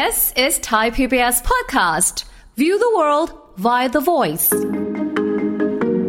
[0.00, 2.16] This is Thai PBS podcast.
[2.60, 3.28] View the world
[3.66, 4.48] via the voice.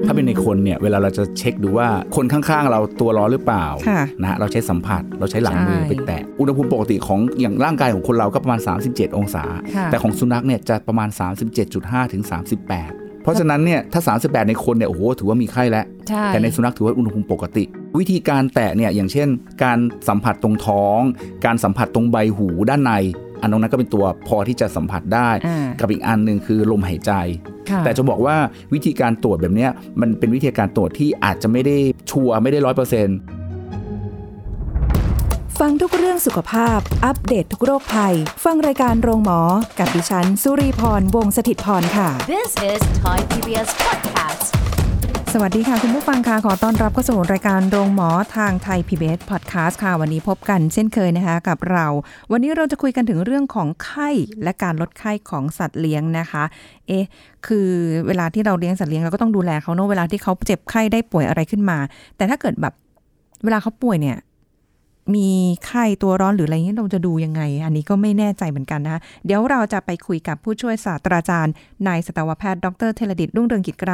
[0.06, 8.60] ถ้าเป็นในคนเนี่ยเวลาเราจะเช็คดูว่าคนข้างๆ เราตัวร้อนหรือเปล่าค่ะนะฮะเราใช้สัมผัสเราใช้หลังมือใช่ไปแตะอุณหภูมิปกติของอย่างร่างกายของคนเราก็ประมาณ
[8.90, 9.44] 37 องศา
[9.76, 11.10] ค่ะแต่ของสุนัขเนี่ยจะประมาณ
[11.62, 12.24] 37.5 ถึง
[12.72, 17.64] 38 เพราะฉะนั้นเนี่ยถ้า 38 ในคนเนี่ยโอ้โหถือว่ามีไข้แล้ว ใช่ แต่ในสุนัขถือว่าอุณหภูมิปกติ
[18.00, 19.28] วิธีการแตะเนี่ยอย่างเช่น
[19.64, 21.00] การสัมผัสตรงท้อง
[21.46, 22.94] การสัมผัสตรงใบหูด้านใน
[23.44, 27.12] อันนั้นก็เป็นตัวพอที่จะสัมผัสได้อ่ากับอีกอันหนึ่งคือลมหายใจ
[27.70, 28.36] ค่ะแต่จะบอกว่า
[28.74, 31.78] วิธีการตรวจแบบเนี้ยมันเป็นวิธีการตรวจที่อาจจะไม่ได้
[32.12, 33.18] ชัวร์ไม่ได้ร้อยเปอร์เซ็นต์
[35.60, 39.40] ฟังทุกเรื่องสุขภาพ อัปเดตททุกโรคภัย ฟังรายการโรงหมอ
[39.80, 44.13] กับดิฉัน สุรีพร วงศิตพรค่ะ This is Thai PBS podcast.
[45.36, 51.86] สวัสดีค่ะ คุณผู้ฟังค่ะ ขอต้อนรับเข้าสู่รายการโรงหมอทางไทย PBS Podcast ค่ะ วันนี้พบกันเช่นเคยนะคะกับเรา
[52.32, 54.10] วันนี้เราจะคุยกันถึงเรื่องของไข้
[54.44, 56.44] และการลดไข้ของสัตว์เลี้ยงนะคะ
[56.88, 57.06] เอ๊ะ
[57.48, 57.70] คือ
[58.08, 61.78] เวลาที่เราเลี้ยงสัตว์เลี้ยงเราก็ต้องดูแลเขาเนอะเวลาที่เขาเจ็บไข้ได้ป่วยอะไรขึ้นมา
[62.18, 62.74] แต่ถ้าเกิดแบบ
[63.44, 64.18] เวลาเขาป่วยเนี่ย
[65.16, 65.30] มี
[65.66, 71.54] ไข้ตัวร้อนหรืออะไรเงี้ยเราจะดูยังไง อันนี้ก็ไม่แน่ใจเหมือนกันนะคะเดี๋ยวเราจะไปคุยกับผู้ช่วยศาสตราจารย์
[71.88, 73.94] นายสัตวแพทย์ดรเทเลดิตรุ่งเรืองกิจไกร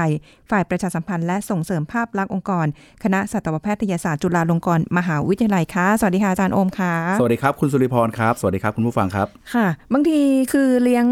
[0.50, 2.66] ฝ่ายประชาสัมพันธ์และส่งเสริมภาพลักษณ์องค์กร
[3.04, 10.22] คณะสัตวแพทยศาสตร์จุฬาลงกรณ์มหาวิทยาลัยค่ะสวัสดีค่ะอาจารย์โอมค่ะสวัสดีครับคุณสุริพรครับสวัสดีครับคุณผู้ฟังครับค่ะ บางที
[10.54, 11.06] คือเลี้ยง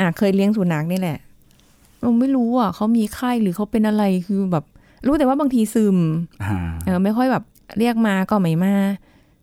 [0.00, 1.18] อะเคยเลี้ยงสุนัขนี่แหละ
[2.00, 4.64] เราไม่รู้อะเขามีไข้หรือเขาเป็นอะไรคือแบบ
[5.06, 5.96] รู้แต่ว่าบางทีซึม
[6.42, 7.44] อ่าเออไม่ค่อยแบบ
[7.78, 8.74] เรียกมาก็ไม่มา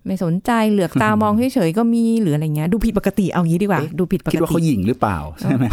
[0.07, 5.65] ไม่สนใจเหลือกตามองเฉยๆก็มีหรืออะไรเงี้ยดูผิดปกติเอางี้ดีกว่าเอ๊ะดูผิดปคิดกว่าเขาติหยิงหรือเปล่าใช่ไหม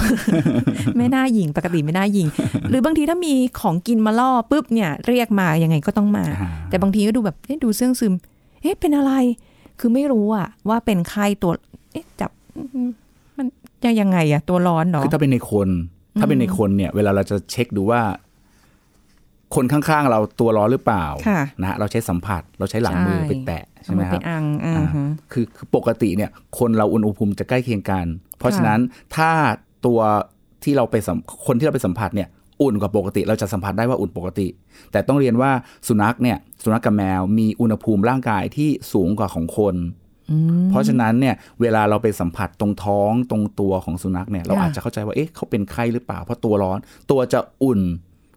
[0.97, 2.27] ไม่น่าหยิงปกติไม่น่าหยิง
[2.71, 8.15] หรือบางทีถ้ามีของกินมาล่อปุ๊บเนี่ย เรียกมายังไงก็ต้องมาอ่าแต่บางทีก็ดูแบบเอ๊ะดูเสื่องซึม
[8.63, 9.13] เอ๊ะเป็นอะไร
[9.81, 11.53] คือไม่รู้อะว่าเป็นไข้ตัว
[11.93, 12.89] เอ๊ะจับอืม
[13.39, 13.47] มัน
[13.85, 15.69] จะยังไงอะตัวร้อนเหรอคือถ้าเป็นในคน
[16.21, 18.01] ถ้าเป็นในคนเนี่ย เวลาเราจะเช็คดูว่า
[19.55, 28.07] คนข้างๆ เราตัวร้อนหรือเปล่าค่ะนะฮะเราใช้สัมผัสเราใช้หลังมือใช่ไปแตะใช่เอาไหมมาคไปรับอังอ่าอ่าฮะคือคือปกติเนี่ยคนเราอุณหภูมิจะใกล้เคียงกัน
[28.39, 28.81] เพราะฉะนั้น
[29.17, 29.31] ถ้า
[29.87, 30.01] ตัว
[30.65, 32.29] ที่เราไปสัมคนที่เราไปสัมผัสเนี่ย
[32.63, 34.47] อุ่นกว่าปกติ เราจะสัมผัสได้ว่าอุ่นปกติ
[34.93, 35.51] แต่ต้องเรียนว่า
[35.89, 39.77] สุนัขเนี่ยสุนัขกับแมวมีอุณหภูมิร่างกายที่สูงกว่าของคน
[40.71, 46.79] เพราะฉะนั้นเนี่ยเวลาเราไปสัมผัสตรงท้องตรงตัวของสุนัขเนี่ยเราค่ะอาจจะเข้าใจว่าเอ๊ะเขาเป็นไข้หรือเปล่าเพราะตัวร้อน
[47.11, 47.81] ตัวจะอุ่น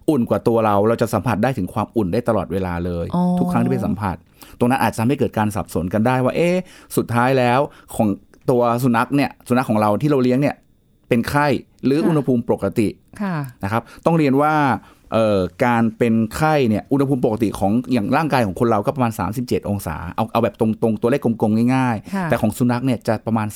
[0.10, 4.16] อุ่นกว่าตัวเรา เราจะสัมผัสได้ถึงความอุ่นได้ตลอดเวลาเลยอ๋อทุกครั้งที่ไปสัมผัส
[4.60, 6.56] ตรงนั้นอาจจะทำให้เกิดการสับสนกันได้ว่า เอ๊ะ
[6.98, 7.60] สุดท้ายแล้ว
[7.96, 8.08] ของ
[8.50, 10.56] ตัวสุนัขเนี่ยสุนัขของเราที่เราเลี้ยงเนี่ย
[11.10, 11.48] เป็นไข้
[11.86, 12.88] หรืออุณหภูมิปกติ
[13.22, 14.54] ค่ะนะครับ ต้องเรียนว่า
[15.14, 23.48] เอ่อการเป็นไข้เนี่ยอุณหภูมิปกติของอย่างร่างกายของคนเราก็ประมาณ 37 องศา เอาเอาแบบตรงๆ ตัวเลขกลมๆ ง่ายค่ะๆแต่ของสุนัขเนี่ยจะประมาณ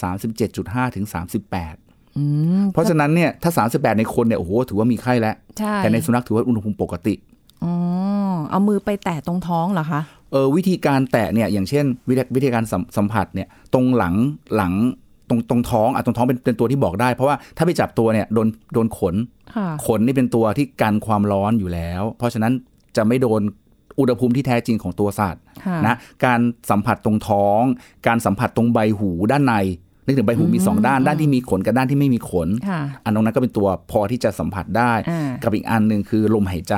[0.43, 1.90] 37.5 ถึง 38อืม
[2.73, 7.13] เพราะฉะนั้นเนี่ยถ้า 38 ในคนเนี่ยโอ้โหถือว่ามีไข้แล้วใช่แต่ในสุนัขถือว่าอุณหภูมิปกติ
[7.63, 7.73] อ๋อ
[8.49, 10.01] เอามือไปแตะตรงท้องเหรอคะ
[10.31, 14.15] เออวิธีการแตะเนี่ยอย่างเช่น วิธีวิธีการสัมสัมผัสเนี่ยตรงหลัง
[14.55, 14.73] หลัง
[15.29, 19.15] ตรงตรงท้องอะตรงท้องเป็นเป็นตัวที่บอกได้ เพราะว่าถ้าไปจับตัวเนี่ยโดนโดนขน
[19.55, 22.53] ค่ะขนนี่เป็นตัวที่กันความร้อนอยู่แล้ว เพราะฉะนั้น
[22.97, 23.41] จะไม่โดน
[23.99, 25.95] อุณหภูมิที่แท้จริงของตัวสัตว์ค่ะนะ
[26.25, 26.39] การ
[26.69, 27.61] สัมผัสตรงท้อง
[28.07, 29.55] การสัมผัสตรงใบหูด้านใน
[30.11, 36.75] นึกถึงใบหูมีสองด้านด้านที่มีขนกับด้านที่ไม่มีขนค่ะอันตรงนั้นก็เป็นตัวพอที่จะสัมผัสได้อ่ากับอีกอันหนึ่งคือลมหายใจ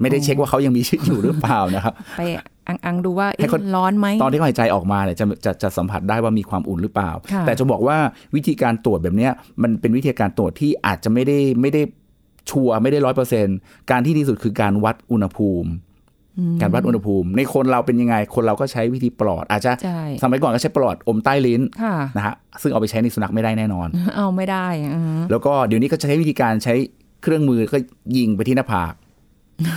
[0.00, 2.22] ไม่ได้เช็คว่าเขายังมีชีวิตอยู่หรือเปล่านะครับไป
[2.68, 7.96] อังอังดูว่าให้เอ๊ะเขาร้อนไหมตอนที่เขาหายใจออกมาเนี่ยจะจะจะสัมผัสได้ว่ามีความอุ่นหรือเปล่าค่ะแต่จะบอกว่า
[8.34, 9.32] วิธีการตรวจแบบเนี้ย
[9.62, 11.82] มันเป็นวิธีการตรวจที่อาจจะไม่ได้ไม่ได้
[12.50, 13.46] ชัวร์ไม่ได้ร้อยเปอร์เซ็น
[13.90, 15.70] การที่ดีสุดคือการวัดอุณหภูมิ
[16.60, 26.74] การวัดอุณหภูมิ ในคนเราเป็นยังไง คนเราก็ใช้วิธีปลอด อาจจะใช่สมัยก่อนก็ใช้ปลอดอมใต้ลิ้นค่ะนะฮะซึ่งเอาไปใช้ในสุนัขไม่ได้แน่นอน เอาไม่ได้อืมแล้วก็เดี๋ยวนี้ก็จะใช้วิธีการใช้
[27.22, 27.78] เครื่องมือก็
[28.16, 28.94] ยิงไปที่หน้าผาก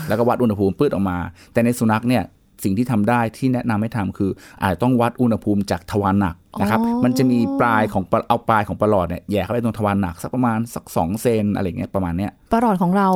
[0.08, 1.18] แล้วก็วัดอุณหภูมิปืดออกมา
[1.54, 2.24] แต่ในสุนัขเนี่ย
[2.64, 4.32] สิ่งที่ทำได้ที่แนะนำให้ทำคือ
[4.62, 13.10] อาจจะต้องวัดอุณหภูมิจากทวารหนักนะครับอ๋อมันจะมีปลายของปลาเอาปลายของปลาหลอดเนี่ยแหย่เข้าไปตรงทวารหนักสักประมาณสักสองเซนอะไรเงี้ยประมาณเนี้ยประหลอดของเรา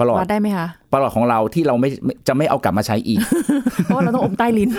[0.00, 3.20] ประหลอดวัดได้ไหมคะปลาหลอดของเราที่เราไม่ไม่จะไม่เอากลับมาใช้อีก
[3.84, 4.70] เพราะว่าเราต้องอมใต้ลิ้น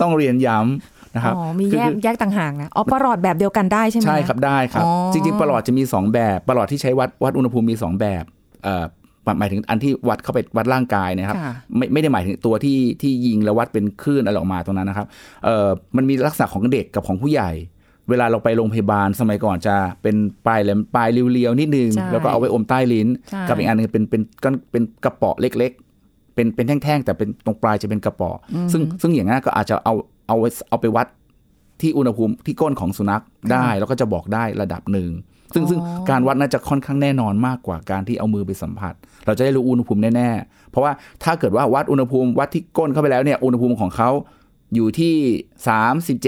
[0.00, 8.24] ต้องเรียนย้ำนะครับอ๋อมีคือแยกคือแยกต่างหากนะอ๋อประหลอดแบบเดียวกันได้ใช่ไหมใช่ครับได้ครับอ๋อจริงๆประหลอดจะมี 2 แบบประหลอดที่ใช้วัดวัดอุณหภูมิมี 2 แบบ
[8.64, 8.84] เอ่อ
[9.38, 15.06] หมายถึงอันที่วัดเข้าไปวัดร่างกายนะครับค่ะไม่ไม่ได้หมายถึงตัวที่ที่ยิงแล้ววัดเป็นคลื่นอะไรออกมาตรงนั้นนะครับ
[15.44, 17.50] เอ่อมันมีลักษณะของเด็กกับของผู้ใหญ่
[18.10, 20.16] เวลาเราไปโรงพยาบาลสมัยก่อนจะเป็น
[20.46, 29.94] ปลายแหลมปลายเรียวๆนิดนึงใช่แล้วก็เอาไว้อมใต้ลิ้นใช่กับอีกอันหนึงเป็นเป็นก้อนเป็นกระเป๋อเล็กๆ เป็นเป็นแท่งๆแต่เป็นตรงปลายจะเป็นกระเป๋ออซึ่งซึ่งอย่างนั้นก็อาจจะเอา
[30.28, 31.06] เอาไว้เอาไปวัด
[31.80, 33.22] ที่อุณหภูมิที่ก้นของสุนัข
[33.52, 35.10] ได้แล้วก็จะบอกได้ระดับหนึ่ง
[35.54, 35.80] ซึ่งซึ่ง
[36.10, 38.94] การวัดน่าจะค่อนข้างแน่นอนมากกว่าการที่เอามือไปสัมผัส
[39.26, 40.92] เราจะได้รู้อุณหภูมิแน่ๆ เพราะว่า
[41.24, 44.10] ถ้าเกิดว่าวัดอุณหภูมิวัดที่ก้นเข้าไปแล้วเนี่ยอุณหภูมิของเขา
[44.74, 45.14] อยู่ที่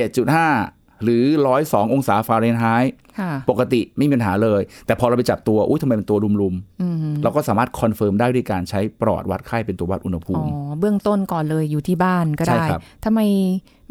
[0.05, 1.25] 37.5 หรือ
[1.58, 10.50] 102องศาฟาเรนไฮต์ค่ะปกติไม่มีปัญหาเลย แต่พอเราไปจับตัวอุ้ยทำไมเป็นตัวรุมๆเราก็สามารถ confirm ได้ด้วยการใช้ปรอทวัดไข้เป็นตัววัดอุณหภูมิอ๋อ
[10.81, 13.20] เบื้องต้นก่อนเลยอยู่ที่บ้านก็ใช่ได้ครับทำไม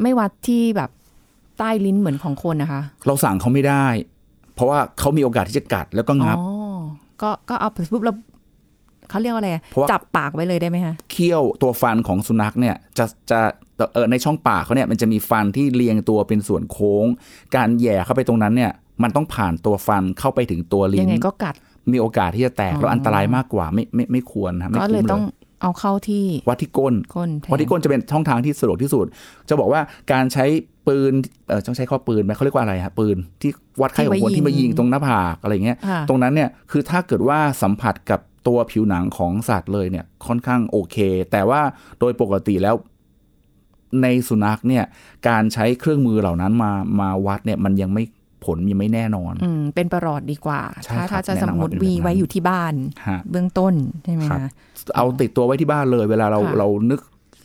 [0.01, 0.89] ไม่วัดที่แบบ
[1.59, 3.85] ใต้ลิ้นเหมือนของคนนะคะ เราสั่งเขาไม่ได้
[4.55, 6.47] เพราะว่าเขามีโอกาสที่จะกัดแล้วก็งับอ๋อ
[7.21, 8.15] ก็ก็เอาไปปุ๊บแล้ว
[9.09, 13.64] เขาเรียกว่าอะไรอะเพราะว่าจับปากไว้เลยได้ไหมคะเขี้ยวตัวฟันของสุนัขเนี่ยจะจะเออ
[14.11, 17.05] ในช่องปากเขาเนี่ยมันจะมีฟันที่เรียงตัวเป็นส่วนโค้ง
[17.55, 18.71] การแหย่เข้าไปตรงนั้นเนี่ย
[19.03, 21.55] มันต้องผ่านตัวฟันเข้าไปถึงตัวลิ้ยันงไงก็กัด
[21.91, 25.25] มีโอกาสที่จะแตกอ๋อแล้วอันตรายมากกว่าไม่ไม่ไม่ควรนะไม่ก็คุ้มเลยเลต้องย
[25.61, 29.05] เอาเข้าที่วัดที่ก้นก้นแทนวัดที่ก้นจะเป็นช่องทางที่สะดวกที่สุด
[29.49, 29.81] จะบอกว่า
[30.11, 30.45] การใช้
[30.87, 31.13] ปืน
[31.47, 33.51] เออต้องใช้ข้อปืนไหมเขาเรียกว่าอะไรฮะปืนที่
[33.81, 40.97] วัดไข้ของคนที่มายิงตรงหน้าผากอะไรเงี้ยค่ะตรงนั้นเนี่ยคือถ้าเกิดว่าสัมผัสกับตัวผิวหนังของสัตว์เลยเนี่ยค่อนข้างโอเค
[41.31, 41.61] แต่ว่า
[41.99, 42.75] โดยปกติแล้ว
[44.01, 44.83] ในสุนัขเนี่ย
[45.27, 46.71] การใช้เครื่องมือเหล่านั้นมา
[47.01, 48.03] มาวัดเนี่ยมันยังไม่
[48.45, 52.73] ผลยังไม่แน่นอนอืมเป็นประหลอดดีกว่าใช่ถ้าครับถ้าจะแนะสนำมมติว่าเป็นวีแบบนั้นไว้อยู่ที่บ้าน
[53.07, 53.73] ฮะเบื้องต้น
[54.03, 54.49] ใช่ไหมครับคะ
[54.95, 56.99] เอาติดตัวไว้ที่บ้านเลย เวลาเราค่ะเรานึก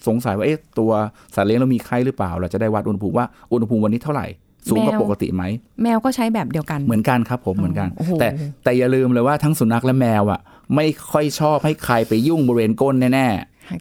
[0.06, 0.90] สงสัยว่าเอ๊ะตัว
[1.34, 4.26] สัตว์เลี้ยงเรามีไข้หรือเปล่า เราจะได้วัดอุณหภูมิว่าอุณหภูมิวันนี้เท่าไหร่
[4.69, 5.44] สูงกว่าปกติไหม
[5.82, 8.28] แมวก็ใช้แบบเดียวกันเหมือนกันครับผมเหมือนกันโอ้โหแต่
[8.64, 10.40] แต่อย่าลืมเลยว่าทั้งสุนัขและแมวอะ
[10.75, 13.28] ไม่ค่อยชอบให้ใครไปยุ่งบริเวณก้นแน่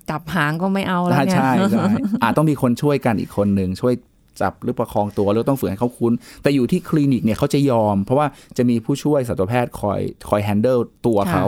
[0.10, 1.86] จับหางก็ไม่เอาๆแล้วใช่เนี่ยใช่ใช่
[2.22, 3.94] อาจต้องมีคนช่วยกันอีกคนหนึ่งช่วย
[4.42, 8.28] จับหรือประคองตัวแล้วต้องฝึกให้เขาคุ้น แต่อยู่ที่คลินิกเนี่ยเขาจะยอม เพราะว่า
[8.58, 10.00] จะมีผู้ช่วยสัตวแพทย์คอย
[10.30, 11.46] คอย handle ตัวเขา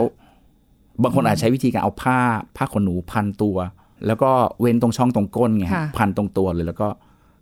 [1.02, 2.18] บางคนอาจใช้วิธีการเอาผ้า
[2.56, 3.56] ผ้าขนหนูพันตัว
[4.06, 4.30] แล้วก็
[4.60, 6.88] เว้นตรงช่องตรงก้นไงค่ะพันตรงตัวเลยแล้วก็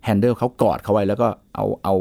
[0.04, 1.94] handle เขากอดเขาไว้แล้วก็เอาเอา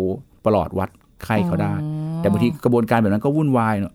[0.45, 0.89] ปรอทวัด
[1.23, 1.73] ไข้เขาได้
[2.17, 3.93] แต่บางทีกระบวนการแบบนั้นก็วุ่นวายเนอะ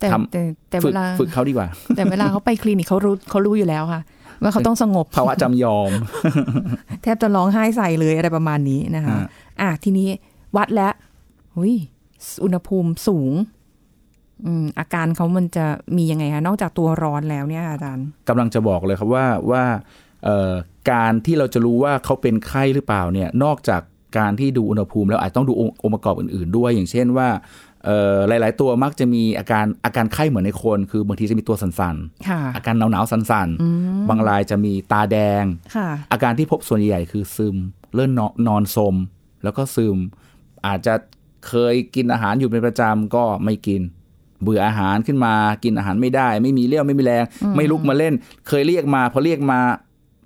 [0.00, 4.00] แต่ทำแต่แต่ฝึเวกลาฝึกเขาดีกว่า แต่เวลาเขาไปคลินิกเขารู้เขารู้อยู่แล้วค่ะ
[4.42, 5.90] ว่าเขาต้องสงบภาวะจำยอม
[7.02, 9.26] แทบจะร้องไห้ใส่เลยอะไรประมาณนี้นะคะฮะ
[9.60, 10.08] อะทีนี้
[10.56, 10.92] วัดแล้ว
[11.54, 11.74] หุย
[12.44, 13.32] อุณหภูมิสูง
[14.44, 15.66] อืมอาการเขามันจะ
[15.96, 19.64] มียังไงคะนอกจากตัวร้อนแล้วเนี่ยอาจารย์กำลังจะบอกเลยครับว่าว่า
[20.24, 20.52] เอ่อ
[20.92, 23.82] การที่เราจะรู้ว่าเขาเป็นไข้หรือเปล่าเนี่ยนอกจาก
[24.18, 27.71] การที่ดูอุณหภูมิแล้วอาจต้องดูองค์องค์ประกอบอื่น ๆ ด้วย อย่างเช่นว่าเอ่อ
[28.28, 31.96] หลาย ๆ ตัวมักจะมีอาการอาการไข้เหมือนในคน คือบางทีจะมีตัวสั่น
[32.28, 35.44] ค่ะๆอาการหนาวๆสั่นๆ บางรายจะมีตาแดง
[35.76, 37.56] ค่ะอาการที่พบส่วนใหญ่คือซึม
[37.94, 38.94] เลื่อนนอนนอนสม
[39.44, 39.96] แล้วก็ซึม
[40.66, 40.94] อาจจะ
[41.48, 43.80] เคยกินอาหารอยู่เป็นประจำก็ไม่กิน
[44.42, 45.34] เบื่ออาหารขึ้นมา
[45.64, 47.24] กินอาหารไม่ได้ ไม่มีเรี่ยวไม่มีแรง
[47.56, 48.14] ไม่ลุกมาเล่น
[48.48, 49.60] เคยเรียกมาพอเรียกมา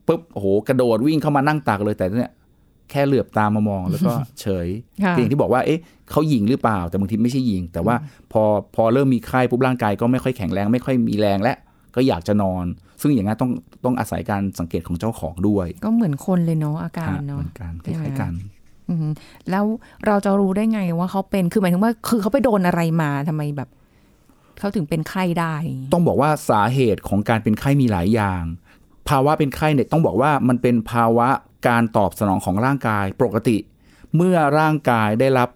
[0.08, 2.32] ปุ๊บโอ้โหกระโดดวิ่งเข้ามานั่งตักเลยแต่เนี่ย
[2.90, 4.68] แค่เหลือบตามมามองแล้วก็เฉย
[5.04, 5.80] ค่ะอย่างที่บอกว่าเอ๊ะ
[6.10, 7.96] เขาหยิงหรือเปล่า แต่บางทีไม่ใช่หยิง แต่ว่า
[8.32, 8.42] พอ
[8.74, 11.56] พอเริ่มมีไข้ปุ๊บร่างกายก็ไม่ค่อยแข็งแรง ไม่ค่อยมีแรงและ
[11.96, 12.64] ก็อยากจะนอน
[13.00, 13.50] ซึ่งอย่างนั้นต้อง
[13.84, 18.32] ต้องอาศัยการสังเกตของเจ้าของด้วย ก็เหมือนคนเลยเนาะอาการฮะเนาะเหมือนกันคใช่ไหมล้ายๆกัน
[18.88, 19.06] อืม
[19.50, 19.64] แล้ว
[20.06, 23.68] เราจะรู้ได้ไงว่าเขาเป็นคือหมายถึงว่า คือเขาไปโดนอะไรมาทำไมแบบ
[24.58, 25.54] เขาถึงเป็นไข้ได้
[25.92, 28.42] ต้องบอกว่าสาเหตุของการเป็นไข้มีหลายอย่าง
[29.08, 31.28] ภาวะเป็นไข้เนี่ยต้องบอกว่ามันเป็นภาวะ
[31.68, 33.58] การตอบสนองของร่างกายปกติ
[34.16, 35.48] เมื่อร่างกายได้รับ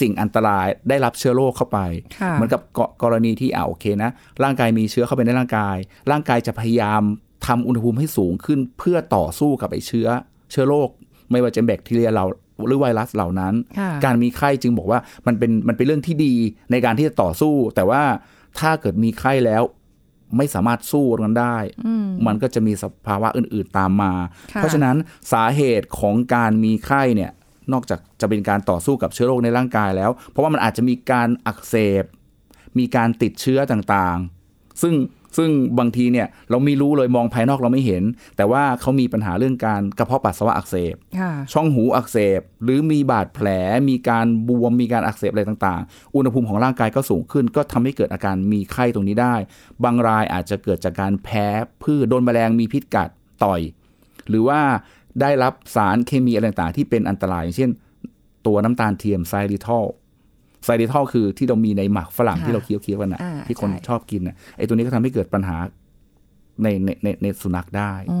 [0.00, 1.78] สิ่งอันตรายได้รับเชื้อโรคเข้าไป
[2.18, 4.10] ค่ะเหมือนกับกกรณีที่อ่าโอเคนะ
[4.42, 5.76] ร่างกายมีเชื้อเข้าไปในร่างกาย
[6.10, 7.02] ร่างกายจะพยายาม
[7.46, 10.08] ทำอุณหภูมิให้สูงขึ้นเพื่อต่อสู้กับไอ้เชื้อ
[10.50, 10.88] เชื้อโรค
[11.30, 12.24] ไม่ว่าจะเป็นแบคทีเรียเรา
[12.66, 16.34] หรือไวรัสเหล่านั้นค่ะการมีไข้จึงบอกว่ามันเป็นมันเป็นเรื่องที่ดี
[16.70, 18.02] ในการที่จะต่อสู้ แต่ว่า
[18.60, 19.62] ถ้าเกิดมีไข้แล้ว
[20.36, 21.58] ไม่สามารถสู้ตรงนั้นได้
[22.26, 24.12] มันก็จะมีสภาวะอื่น ๆตามมา
[24.52, 24.96] ค่ะเพราะฉะนั้น
[25.32, 27.32] สาเหตุของการมีไข้เนี่ย
[27.72, 32.04] นอกจากจะเป็นการต่อสู้กับเชื้อโรคในร่างกายแล้ว เพราะว่ามันอาจจะมีการอักเสบ
[32.78, 34.94] มีการติดเชื้อต่างๆ ซึ่ง
[35.36, 38.02] ซึ่งบางทีเนี่ยเราไม่รู้เลยมองภายนอกเราไม่เห็น
[38.36, 43.48] แต่ว่าเขามีปัญหาเรื่องการกระเพาะปัสสาวะอักเสบค่ะช่องหูอักเสบ หรือมีบาดแผล
[43.88, 49.34] มีการบวม มีการอักเสบอะไรต่างๆ อุณหภูมิของร่างกายก็สูงขึ้น ก็ทำให้เกิดอาการมีไข้ตรงนี้ได้
[49.84, 51.46] บางรายอาจจะเกิดจากการแพ้
[51.82, 53.08] พืชโดนแมลงมีพิษกัด
[53.44, 53.60] ต่อย
[54.28, 54.60] หรือว่า
[55.20, 57.70] ได้รับสารเคมีอะไรต่างๆที่เป็นอันตรายอย่างเช่น
[58.46, 59.84] ตัวน้ำตาลเทียมไซริทอล
[60.64, 65.56] ไซริทอลคือที่เรามีในหมักฝรั่งค่ะที่เราเคี้ยวๆกันนะอ่าที่คนใช่ชอบกินนะไอ้ตัวนี้ก็ทำให้เกิดปัญหา
[66.62, 68.20] ในในในในสุนัขได้อ๋อ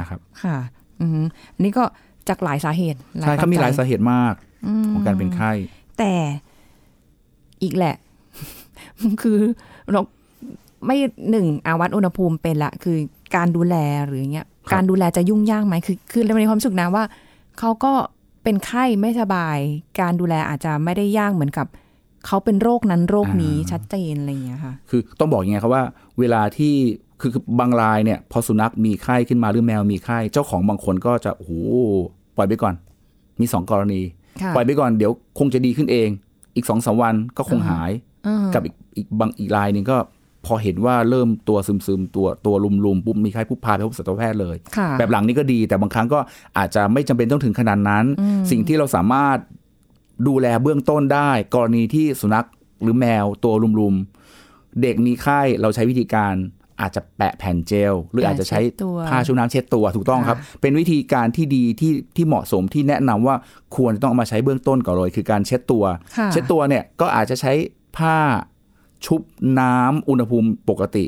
[0.00, 0.56] นะครับ ค่ะ
[1.00, 1.84] อืมอันนี้ก็
[2.28, 4.34] จากหลายสาเหตุใช่เขามีหลายปัจจัสาเหตุมาก
[4.92, 5.52] ของการเป็นไข้
[5.98, 6.14] แต่
[7.62, 7.96] อีกแหละ
[9.22, 9.38] คือ
[9.92, 10.00] เรา
[10.86, 10.96] ไม่
[11.30, 12.96] หนึ่งอาวัดอุณหภูมิเป็นละ คือ
[13.36, 17.04] การดูแลหรืออย่างเงี้ยครับการดูแลจะยุ่งยากไหมคือคือเราในความรู้สึกนะว่า
[17.58, 17.92] เขาก็
[18.42, 19.58] เป็นไข้ไม่สบาย
[20.00, 21.66] การดูแลอาจจะไม่ได้ยากเหมือนกับ
[22.26, 25.84] เขาเป็นโรคนั้นโรคนี้อ่าชัดเจนอะไรอย่างเงี้ยค่ะ คือต้องบอกยังไงครับว่า
[26.18, 26.74] เวลาที่
[27.20, 31.52] คือคือบางรายเนี่ยพอสุนัขมีไข้ขึ้นมาหรือแมวมีไข้เจ้าของบางคนก็จะโอ้โห
[32.36, 32.74] ปล่อยไปก่อน
[33.40, 34.00] มีสองกรณี
[34.42, 36.08] ค่ะปล่อยไปก่อนเดี๋ยวคงจะดีขึ้นเอง
[36.56, 37.90] อีกสองสามวันก็คงหาย
[38.26, 39.96] อืมกับอีกอีกบางอีกรายหนึ่งก็
[40.46, 46.18] พอเห็นว่าเริ่มตัวซึมซึมๆตัวตัวลุมๆปุ๊บมีไข้ปุ๊บพาไปพบสัตวแพทย์เลยค่ะแบบหลังนี้ก็ดี แต่บางครั้งก็
[46.58, 48.04] อาจจะไม่จำเป็นต้องถึงขนาดนั้น
[48.50, 49.38] สิ่งที่เราสามารถ
[50.28, 52.46] ดูแลเบื้องต้นได้ กรณีที่สุนัข
[52.82, 56.34] หรือแมวตัวรุมๆ เด็กมีไข้เราใช้วิธีการ
[56.80, 63.36] อาจจะแปะแผ่นเจล หรืออาจจะใช้เช็ดตัวผ้าชุบน้ำเช็ดตัวถูกต้องครับ เป็นวิธีการที่ดีที่ที่เหมาะสมที่แนะนำว่า
[63.76, 65.84] ควรจะต้องเอามาใช้เบื้องต้นก่อนเลย คือการเช็ดตัว
[66.18, 67.52] ค่ะเช็ดตัวเนี่ยก็อาจจะใช้
[67.96, 68.16] ผ้า
[69.06, 69.20] ชุบ
[69.60, 71.04] น้ำอุณหภูมิปกติ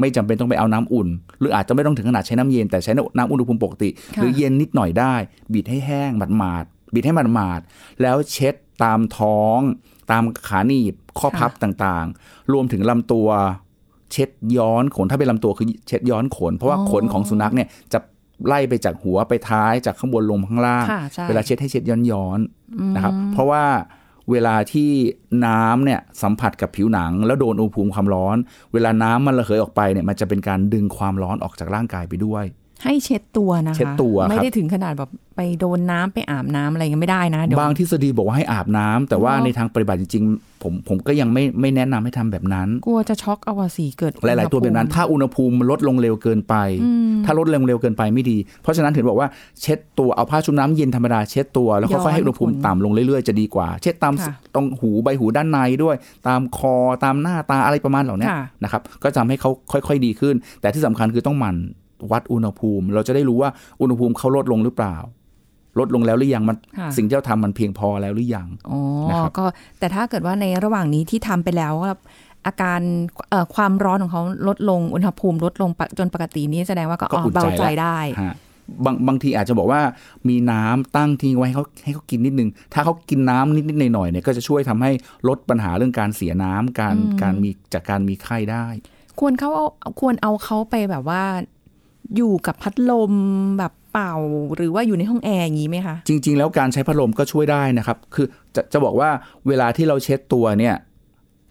[0.00, 1.08] ไม่จำเป็นต้องไปเอาน้ำอุ่น
[1.38, 5.14] หรืออาจจะไม่ต้องถึงขนาดใช้น้ำเย็นแต่ใช้น้ำอุณหภูมิปกติค่ะหรือเย็นนิดหน่อยได้
[5.54, 9.58] บิดให้แห้งหมาดๆบิดให้หมาดๆแล้วเช็ดตามท้อง
[10.10, 13.28] ตามขาหนีบข้อพับต่างๆ รวมถึงลำตัว
[14.12, 17.98] เช็ดย้อนขนถ้าเป็นลำตัวคือเช็ดย้อนขน เพราะว่าอ๋อขนของสุนัขเนี่ยจะ
[18.46, 23.64] ไล่ไปจากหัวไปท้ายจากข้างบนลงข้างล่างค่ะใช่เวลาเช็ดให้เช็ดย้อนย้อนๆนะครับ เพราะว่า
[24.30, 24.90] เวลาที่
[25.46, 28.36] น้ำเนี่ยสัมผัสกับผิวหนัง แล้วโดนอุณหภูมิความร้อน
[28.72, 32.44] เวลาน้ำมันระเหยออกไปเนี่ยมันจะเป็นการดึงความร้อนออกจากร่างกายไปด้วย
[32.84, 46.54] ให้เช็ดตัวนะคะเช็ดตัวครับไม่ได้ถึงขนาดแบบไปโดนน้ำไปอาบน้ำอะไรเงี้ยไม่ได้นะเดี๋ยวบางทฤษฎีบอกว่าให้อาบน้ำแต่ว่าอ๋อในทางปฏิบัติจริงๆผมผมก็ยังไม่ไม่แนะนำให้ทำแบบนั้น กลัวจะช็อกเอาอะสีเกิดหลาย ๆ ตัวแบบนั้น ถ้าอุณหภูมิมันลดลงเร็วเกินไป
[47.24, 49.28] ถ้าลดลงเร็วเกินไปไม่ดี เพราะฉะนั้นถึงบอกว่า
[49.60, 55.96] เช็ดตัวเอาผ้าชุบน้ำเย็นธรรมดาเช็ดตัวแล้วค่อยๆให้อุณหภูมิต่ำลงเรื่อย ๆ จะดีกว่า เช็ดตามค่ะตรงหูใบหูด้านในด้วย
[56.28, 56.74] ตามคอ
[57.04, 61.56] ตามหน้าตาอะไรประมาณเหล่านี้ค่ะนะครับก็จะทำให้เขาค่อย ๆ ดีขึ้น แต่ที่สำคัญคือต้องหมั่น
[62.10, 64.96] วัดอุณหภูมิ เราจะได้รู้ว่าอุณหภูมิเขาลดลงหรือเปล่า
[65.78, 68.80] ลดลงแล้วหรือยังมันค่ะสิ่งที่เราทำมันเพียงพอแล้วหรือยังอ๋อ
[69.10, 69.44] นะครับก็
[69.78, 71.92] แต่ถ้าเกิดว่าในระหว่างนี้ที่ทำไปแล้วว่า
[72.46, 72.80] อาการ
[73.30, 78.34] เอ่อความร้อนของเขาลดลงอุณหภูมิลดลงปกจนปกตินี้แสดงว่าก็ก็อ๋ออุ่นเบาใจใจแล้วได้ฮะ
[78.84, 79.80] บางบางทีอาจจะบอกว่า
[80.28, 84.90] มีน้ำตั้งทิ้งไว้ให้เขาให้เขากินนิดนึง ถ้าเขากินน้ำนิดนิดหน่อยๆเนี่ยก็จะช่วยทำให้
[85.28, 88.66] ลดปัญหาเรื่องการเสียน้ำการการมีจากการมีไข้ได้
[89.20, 89.66] ควรเขาเอา
[90.00, 91.22] ควรเอาเขาไปแบบว่า
[92.16, 93.12] อยู่กับพัดลม
[93.58, 94.14] แบบเป่า
[94.56, 99.10] หรือว่าอยู่ในห้องแอร์อย่างนี้ไหมคะ จริง ๆ แล้วการใช้พัดลมก็ช่วยได้นะครับ คือจะจะบอกว่า
[99.48, 100.76] เวลาที่เราเช็ดตัวเนี่ย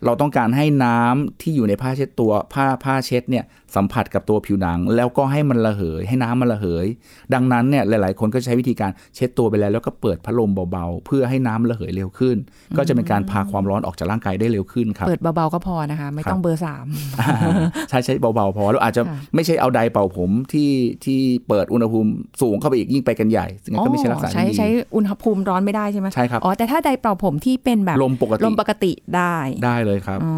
[0.05, 6.87] เราต้องการให้น้ำที่อยู่ในผ้าเช็ดตัวผ้าผ้าเช็ดเนี่ย สัมผัสกับตัวผิวหนัง แล้วก็ให้มันระเหย ให้น้ำมันระเหย
[7.33, 12.37] ดังนั้นเนี่ยหลาย ๆ คนก็ใช้วิธีการเช็ดตัวไปแล้ว แล้วก็เปิดพัดลมเบา ๆ เพื่อให้น้ำระเหยเร็วขึ้น
[12.77, 16.85] ก็จะเป็นการพาความร้อนออกจากร่างกายได้เร็วขึ้นครับเปิดเบา ๆ ก็พอนะคะ ไม่ต้องเบอร์สาม
[17.89, 20.71] ใช้ใช้เบา ๆ พอแล้วอาจจะค่ะไม่ใช่เอาไดร์เป่าผมที่
[21.05, 22.11] ที่เปิดอุณหภูมิ
[22.41, 30.33] สูงเข้าไปอีกยิ่งไปกันใหญ่ซึ่งก็ไม่ใช่ลักษณะใช้ที่ดีใช้อุณหภูมิร้อนไม่ได้ใช่ไหมใช่ครับอ๋อแต่ถ้าไดร์เป่าผมที่เป็นแบบลมปกติลมปกติได้ได้เลยครับอ๋อ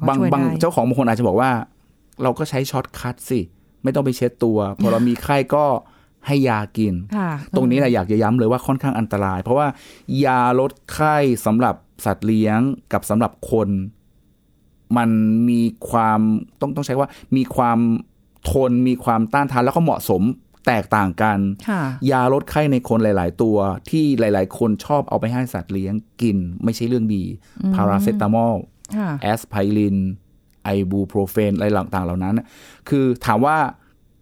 [0.00, 1.50] ก็บางช่วยบางได้เจ้าของบางคนอาจจะบอกว่า
[2.22, 3.40] เราก็ใช้ shortcut สิ
[3.82, 5.64] ไม่ต้องไปเช็ดตัว พอเรามีไข้ก็
[6.26, 9.66] ให้ยากินค่ะตรงนี้แหละอยากจะย้ำเลยว่าค่อนข้างอันตราย เพราะว่า
[10.24, 11.16] ยาลดไข้
[11.46, 12.60] สำหรับสัตว์เลี้ยง
[12.92, 13.68] กับสำหรับคน
[14.96, 15.10] มัน
[15.50, 16.20] มีความ
[16.60, 17.78] ต้องต้องใช้ว่า มีความ
[18.50, 20.22] ทนมีความต้านทานแล้วก็เหมาะสม
[20.66, 21.38] แตกต่างกัน
[21.68, 23.56] ค่ะยาลดไข้ในคนหลาย ๆ ตัว
[23.90, 27.24] ที่หลาย ๆ คนชอบเอาไปให้สัตว์เลี้ยงกิน ไม่ใช่เรื่องดี
[27.74, 28.54] พาราเซตามอล
[28.96, 29.96] ค่ะแอสไพริน
[30.64, 32.46] ไอบูโปรเฟนอะไรต่างๆเหล่านั้นน่ะ
[32.88, 33.56] คือถามว่า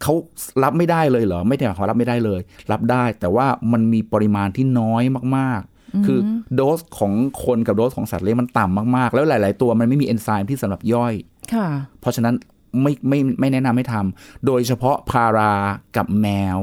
[0.02, 0.14] เขา
[0.62, 2.40] รับไม่ได้เลยเหรอ ไม่ได้หมายความว่ารับไม่ได้เลย
[2.72, 5.02] รับได้แต่ว่ามันมีปริมาณที่น้อย
[5.36, 6.18] มากๆ คือ
[6.54, 7.12] โดสของ
[7.44, 11.14] คนกับโดสของสัตว์เลี้ยงมันต่ำมากๆ แล้วหลาย ๆ ตัวมันไม่มีเอนไซม์ที่สำหรับย่อย
[11.54, 11.68] ค่ะ
[12.00, 12.34] เพราะฉะนั้น
[12.82, 15.52] ไม่ไม่ไม่แนะนำให้ทำโดยเฉพาะพารา
[15.96, 16.58] กับแมว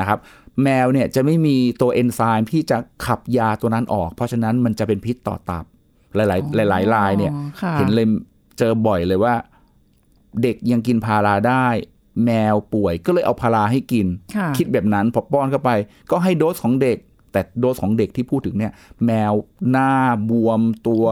[0.00, 0.18] นะครับ
[0.62, 5.64] แมวเนี่ยจะไม่มีตัวเอนไซม์ที่จะขับยาตัวนั้นออก เพราะฉะนั้นมันจะเป็นพิษต่อตับ
[6.16, 6.18] ห
[6.60, 8.06] ลาย ๆ หลายๆรายเนี่ยอ๋อค่ะเห็นเลย
[8.58, 9.34] เจอบ่อยเลยว่า
[10.42, 11.66] เด็กยังกินพาราได้
[12.24, 15.70] แมวป่วยก็เลยเอาพาราให้กินค่ะคิดแบบนั้นพอป้อนเข้าไป
[16.10, 16.98] ก็ให้โดสของเด็ก
[17.32, 18.72] แต่โดสของเด็กที่พูดถึงเนี่ย
[19.06, 19.32] แมว
[19.70, 19.92] หน้า
[20.30, 21.04] บวมตัว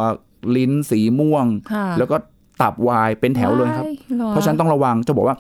[0.57, 2.17] ลิ้นสีม่วงค่ะแล้วก็
[2.63, 5.37] ตับวายเป็นแถวเลยครับว้ายหอเพราะฉะนั้นต้องระวังจะบอกว่า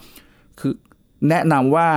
[0.61, 0.73] คือ
[1.29, 1.89] แนะนำว่า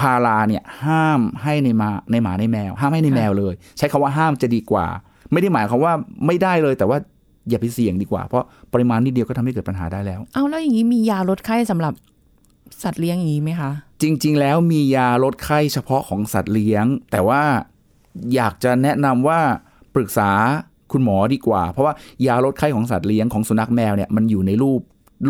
[0.00, 4.86] พาราเนี่ยห้ามให้ในหมาในหมาในแมว ห้ามให้ในแมวเลย ใช้คำว่าห้ามจะดีกว่า
[5.32, 5.92] ไม่ได้หมายความว่า
[6.26, 6.98] ไม่ได้เลยแต่ว่า
[7.48, 11.92] อย่าไปเสี่ยงดีกว่า เพราะปริมาณนิดเดียวก็ทำให้เกิดปัญหาได้แล้ว เอาแล้วอย่างนี้มียาลดไข้สำหรับ
[12.82, 13.70] สัตว์เลี้ยงอย่างนี้ไหมคะ
[14.02, 17.42] จริง ๆ แล้วมียาลดไข้เฉพาะของสัตว์เลี้ยง แต่ว่า
[18.34, 19.40] อยากจะแนะนำว่า
[19.94, 20.30] ปรึกษา
[20.92, 21.94] คุณหมอดีกว่า เพราะว่า
[22.26, 24.80] ยาลดไข้ของสัตว์เลี้ยงของสุนัขแมวเนี่ยมันอยู่ในรูป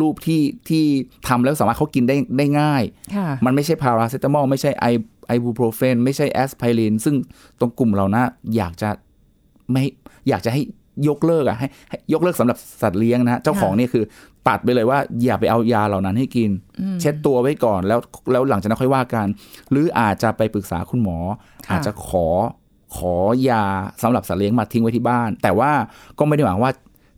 [0.00, 0.84] รูปที่ที่
[1.28, 2.82] ทำแล้วสามารถเขากินได้ได้ง่าย
[3.16, 4.86] ค่ะมันไม่ใช่พาราเซตามอลไม่ใช่ไอ
[5.28, 7.14] ไอบูโปรเฟนไม่ใช่แอสไพรินซึ่ง
[7.58, 8.22] ตรงกลุ่มเรานะ
[8.56, 8.90] อยากจะ
[9.70, 9.82] ไม่
[10.28, 10.62] อยากจะให้
[11.08, 14.04] ยกเลิกอะให้ให้ยกเลิกสำหรับสัตว์เลี้ยงนะฮะเจ้าของเนี่ยคือ
[14.48, 16.50] ตัดไปเลยว่าอย่าไปเอายาเหล่านั้นให้กิน
[17.00, 18.00] เช็ดตัวไว้ก่อนแล้ว
[18.32, 19.26] แล้วหลังจากนั้นค่อยว่ากัน
[19.70, 21.18] หรืออาจจะไปปรึกษาคุณหมอ
[21.66, 22.26] ค่ะอาจจะขอ
[22.96, 23.14] ขอ
[23.48, 23.64] ยา
[24.02, 25.70] สำหรับสัตว์เลี้ยงมาทิ้งไว้ที่บ้าน แต่ว่า
[26.18, 26.70] ก็ไม่ได้หวังว่า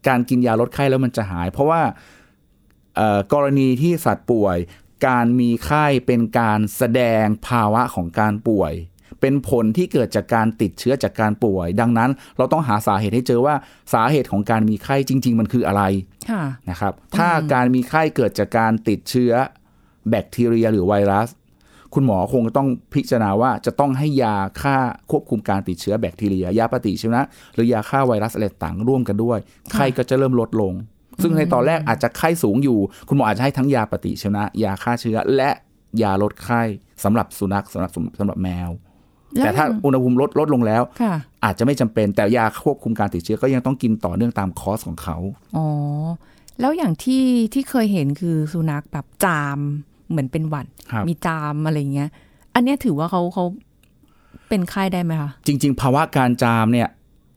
[0.08, 1.82] การกินยาลดไข้แล้วมันจะหาย เพราะว่า
[2.96, 4.58] เอ่อกรณีที่สัตว์ป่วย
[5.06, 8.72] การมีไข้เป็นการแสดงภาวะของการป่วย
[9.20, 13.54] เป็นผลที่เกิดจากการติดเชื้อจากการป่วย ดังนั้นเราต้องหาสาเหตุให้เจอว่า
[13.92, 15.82] สาเหตุของการมีไข้จริง ๆ มันคืออะไร
[16.30, 19.32] ค่ะนะครับ ถ้าการมีไข้เกิดจากการติดเชื้อ
[20.10, 21.28] แบคทีเรียหรือไวรัส
[21.94, 24.76] คุณหมอคงต้องพิจารณาว่าจะต้องให้ยาฆ่า
[25.10, 27.22] ควบคุมการติดเชื้อแบคทีเรีย ยาปฏิชีวนะ
[27.54, 29.38] หรือยาฆ่าไวรัสอะไรต่างร่วมกันด้วย
[29.72, 30.72] ไข้ก็จะเริ่มลดลง
[31.22, 35.50] ซึ่งในตอนแรกอาจจะไข้สูงอยู่ คุณหมออาจจะให้ทั้งยาปฏิชีวนะ ยาฆ่าเชื้อ และ
[36.02, 36.62] ยาลดไข้
[37.04, 38.70] สำหรับสุนัขสำหรับสำหรับแมว
[39.36, 45.16] แล้วแต่ถ้าอุณหภูมิลดลดลงแล้วค่ะอาจจะไม่จำเป็นแต่ยาควบคุมการติดเชื้อก็ยังต้องกินต่อเนื่องตามคอร์สของเขา
[45.56, 45.66] อ๋อ
[46.60, 49.58] แล้วอย่างที่ที่เคยเห็นคือสุนัขแบบจาม
[50.10, 52.10] เหมือนเป็นหวัดครับมีจามอะไรเงี้ย
[52.54, 53.44] อันเนี้ยถือว่าเขาเขา
[54.48, 56.88] เป็นไข้ได้ไหมคะจริง ๆ ภาวะการจามเนี่ย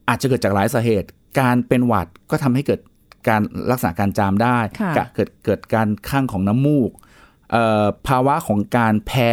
[0.09, 1.07] อาจจะเกิดจากหลายสาเหตุ
[1.39, 2.79] การเป็นหวัดก็ทำให้เกิด
[3.27, 6.89] การลักษณะการจามได้ค่ะกะเกิดเกิดการข้างของน้ำมูก
[7.51, 9.31] เอ่อภาวะของการแพ้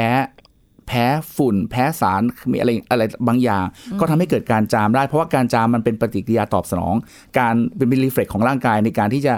[0.91, 1.07] แพ้
[1.37, 3.65] ฝุ่น แพ้สารมีอะไรอะไรบางอย่าง
[4.01, 6.95] ก็ทำให้เกิดการจามได้ เพราะว่าการจามมันเป็นปฏิกิริยาตอบสนอง
[7.39, 9.35] การเป็นเป็นรีเฟล็กของร่างกายในการที่จะ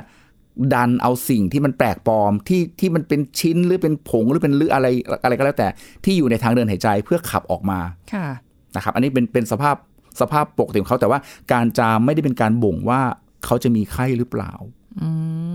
[0.74, 4.86] ดันเอาสิ่งที่มันแปลกปลอมที่ที่มันเป็นชิ้นหรือเป็นผงหรือเป็นหรืออะไร
[5.24, 5.68] อะไรก็แล้วแต่
[6.04, 7.80] ที่อยู่ในทางเดินหายใจเพื่อขับออกมา
[8.12, 8.26] ค่ะ
[8.74, 9.76] นะครับอันนี้เป็นเป็นสภาพ
[10.20, 11.18] สภาพปกติของเขาแต่ว่า
[11.52, 13.00] การจามไม่ได้เป็นการบ่งว่า
[13.44, 14.81] เขาจะมีไข้หรือเปล่าอืม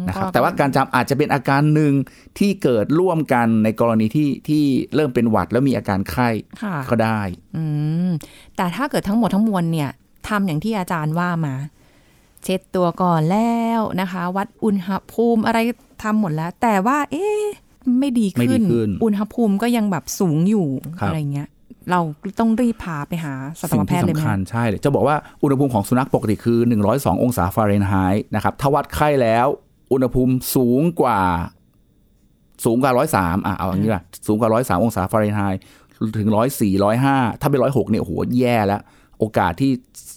[0.08, 1.94] นะครับก็แต่ว่าการจามอาจจะเป็นอาการหนึ่ง
[2.40, 4.64] ที่เกิดร่วมกันในกรณีที่ที่
[4.96, 6.30] เริ่มเป็นหวัดแล้วมีอาการไข้
[6.64, 7.22] ค่ะก็ได้
[7.56, 7.64] อื
[8.08, 8.10] ม
[8.58, 9.90] แต่ถ้าเกิดทั้งหมดทั้งมวลเนี่ย
[10.30, 11.56] ทำอย่างที่อาจารย์ว่ามา
[12.44, 15.60] เช็ดตัวก่อนแล้วนะคะ วัดอุณหภูมิอะไร
[16.04, 17.44] ทำหมดแล้ว แต่ว่า เอ๊ะ
[18.00, 20.68] ไม่ดีไม่ดีขึ้นขึ้น อุณหภูมิก็ยังแบบสูงอยู่
[21.00, 21.50] ครับอะไรเงี้ย
[21.92, 22.02] เรา
[22.40, 26.60] ต้องรีบพาไปหาสัตสิ่วงแพที่ทย์เลยไหมสำคัคะญใช่เลยจะบอกว่าอุณหภูมิของสุนัขปกติคือ
[26.92, 29.48] 102 องศาฟาเรนไฮต์นะครับถ้าวัดไข้แล้ว
[29.92, 31.20] อุณหภูมิสูงกว่า
[32.66, 35.62] สูงกว่าร้อยสามอะเอาอย่างนี้ละสูงกว่าร้อยสามองศาฟาเรนไฮต์
[36.20, 38.82] ถึงร้อยสี่ร้อยห้าถ้าเป็นร้อยหกเนี่ยโอ้โหแย่แล้ว
[39.20, 39.72] โอกาสที่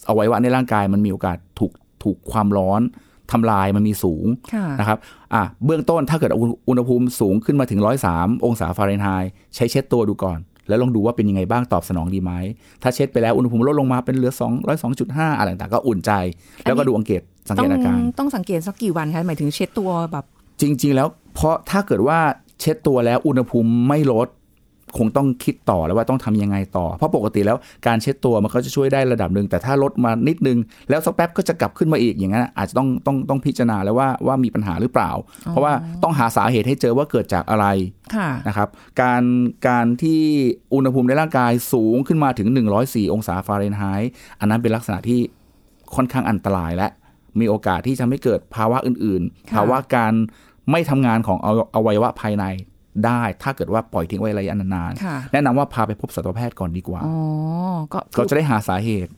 [0.06, 2.80] เอาไว้ว่าในร่างกายมันมีโอกาสถูกถูกความร้อน
[3.32, 4.98] ทำลายมันมีสูงค่ะนะครับ
[5.34, 12.32] อะเบื้องต้นถ้าเกิดอุณอุณหภูมิสูงขึ้นมาถึงร้อยสามองศาฟาเรนไฮต์ใช้เช็ดตัวดูก่อน แล้วลองดูว่าเป็นยังไงบ้างตอบสนองดีไหม
[12.82, 14.50] ถ้าเช็ดไปแล้วอุณหภูมิลดลงมาเป็นเหลือ 2 0
[14.82, 16.12] 2.5 อะไรต่างๆก็อุ่นใจ
[16.62, 20.24] แล้วก็ดูอังเกตสังต้เกองตอาการต้องสังเกตสักกี่วันคะหมายถึงเช็ดตัวแบบ
[20.60, 22.18] จริง ๆ แล้วเพราะถ้าเกิดว่า
[22.60, 24.28] เช็ดตัวแล้วอุณหภูมิไม่ลด
[24.98, 30.58] คงต้องคิดต่อแล้วว่าต้องทำยังไงต่อ เพราะปกติแล้วการเช็ดตัวมันก็จะช่วยได้ระดับหนึ่งแต่ถ้าลดมานิดนึง
[30.90, 35.10] แล้วสักแป๊บก็จะกลับขึ้นมาอีกอย่างนั้นอาจจะต้องต้องต้องพิจารณาแล้วว่าว่ามีปัญหาหรือเปล่า
[35.46, 35.72] เพราะว่า
[36.02, 37.66] ต้องหาสาเหตุให้เจอว่าเกิดจากอะไร
[38.14, 38.68] ค่ะนะครับ
[39.02, 39.22] การ
[39.68, 40.20] การที่
[40.74, 42.48] อุณหภูมิในร่างกายสูงขึ้นมาถึง
[42.80, 45.20] 104 องศาฟาเรนไฮต์อันนั้นเป็นลักษณะที่
[45.94, 46.88] ค่อนข้างอันตรายและ
[47.40, 50.12] มีโอกาสที่จะไม่เกิดภาวะอื่นๆค่ะภาวะการ
[50.70, 52.44] ไม่ทำงานของอวัอวัยวะภายใน
[53.06, 57.16] ได้ ถ้าเกิดว่าปล่อยทิ้งไว้ระยะนานค่ะๆแนะนำว่าพาไปพบสัตวแพทย์ก่อนดีกว่าอ๋อ
[57.92, 59.10] ก็ก็จะได้หาสาเหตุ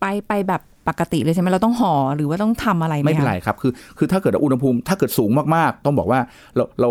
[0.00, 6.20] ไปไปแบบปกติเลยใช่ไหมเราต้องห่อหรือว่าต้องทำอะไรไหมไม่เป็นไรคะครับคือคือถ้าเกิดอุณหภูมิถ้าเกิดสูงมากๆ ต้องบอกว่า
[6.56, 6.90] เราเรา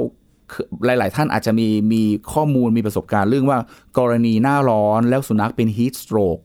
[0.52, 2.02] คือหลาย ๆ ท่านอาจจะมีมี
[2.34, 3.58] ข้อมูลมีประสบการณ์เรื่องว่า
[4.00, 6.42] กรณีหน้าร้อนแล้วสุนัขเป็น heat stroke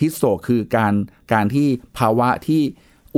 [0.00, 0.94] heat stroke คือการ
[1.32, 1.66] การที่
[1.98, 2.62] ภาวะที่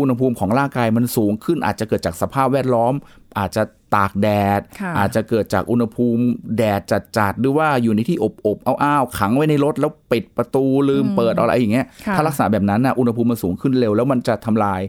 [0.00, 2.94] อุณหภูมิของร่างกายมันสูงขึ้น อาจจะเกิดจากสภาพแวดล้อม
[3.38, 3.62] อาจจะ
[3.94, 6.22] ตากแดดค่ะอาจจะเกิดจากอุณหภูมิ
[6.56, 6.80] แดด
[7.18, 14.80] จัดๆหรือว่าอยู่ในที่อบๆอ้าวๆขังไว้ในรถแล้วปิดประตูลืมเปิดอะไรอย่างเงี้ยค่ะถ้าลักษณะแบบนั้นนะอุณหภูมิมันสูงขึ้นเร็ว แล้วมันจะทำลาย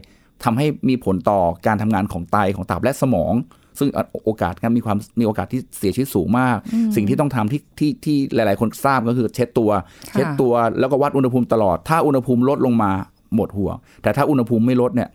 [0.44, 3.34] ทำให้มีผลต่อการทำงานของไตของตับและสมอง
[3.78, 3.88] ซึ่ง
[4.24, 6.56] โอกาสการมีความมีโอกาสที่เสียชีวิตสูงมาก
[6.96, 9.70] สิ่งที่ต้องทำที่ที่ที่หลาย ๆ คนทราบก็คือเช็ดตัว
[10.10, 12.92] ค่ะเช็ดตัวแล้วก็วัดอุณหภูมิตลอด ถ้าอุณหภูมิลดลงมา
[13.36, 15.10] หมดห่วง แต่ถ้าอุณหภูมิไม่ลดเนี่ย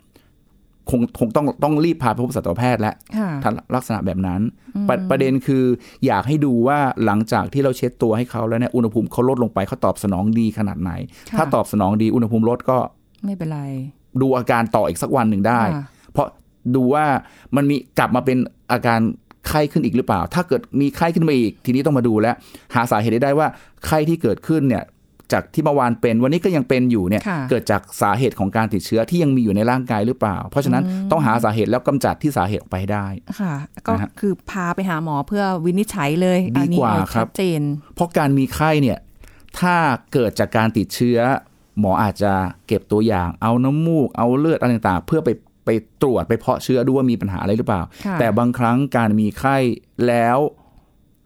[0.89, 4.41] คงคงต้องต้องรีบพาไปพบสัตวแพทย์แล้วค่ะถ้าลักษณะแบบนั้น
[4.89, 5.63] ประประเด็นคือ
[6.05, 10.91] อยากให้ดูว่าหลังจากที่เราเช็ดตัวให้เขาแล้วเนี่ยอุณหภูมิเขาลดลงไปเขาตอบสนองดีขนาดไหน
[11.31, 12.77] ค่ะถ้าตอบสนองดีอุณหภูมิลดก็
[13.25, 13.61] ไม่เป็นไร
[14.21, 16.27] ดูอาการต่ออีกสักวันหนึ่งได้ค่ะเพราะ
[16.75, 17.05] ดูว่า
[17.55, 18.37] มันมีกลับมาเป็น
[18.71, 18.99] อาการ
[19.47, 22.35] ไข้ขึ้นอีกหรือเปล่า ถ้าเกิดมีไข้ขึ้นมาอีก ทีนี้ต้องมาดูแล้ว
[22.75, 23.47] หาสาเหตุได้ได้ว่า
[23.85, 24.83] ไข้ที่เกิดขึ้นเนี่ย
[25.33, 33.07] จากที่เมื่อวานเป็น วันนี้ก็ยังเป็นอยู่เนี่ยค่ะเกิดจากสาเหตุของการติดเชื้อที่ยังมีอยู่ในร่างกายหรือเปล่า เพราะฉะนั้นต้องหาสาเหตุแล้วกำจัดที่สาเหตุออกไปให้ได้
[33.39, 33.53] ค่ะ
[33.87, 37.61] ก็นะฮะคือพาไปหาหมอเพื่อวินิจฉัยเลยดีอันนี้กว่าเอครับชัดเจน
[37.95, 38.97] เพราะการมีไข้เนี่ย
[39.59, 39.75] ถ้า
[40.13, 41.19] เกิดจากการติดเชื้อ
[41.79, 42.33] หมออาจจะ
[42.67, 45.29] เก็บตัวอย่าง เอาน้ำมูกเอาเลือดอะไรต่างๆ เพื่อไป
[45.65, 45.69] ไป
[46.01, 49.57] ตรวจไปเพาะเชื้อดูว่ามีปัญหาอะไรหรือเปล่าค่ะแต่บางครั้งการมีไข้
[50.07, 50.37] แล้ว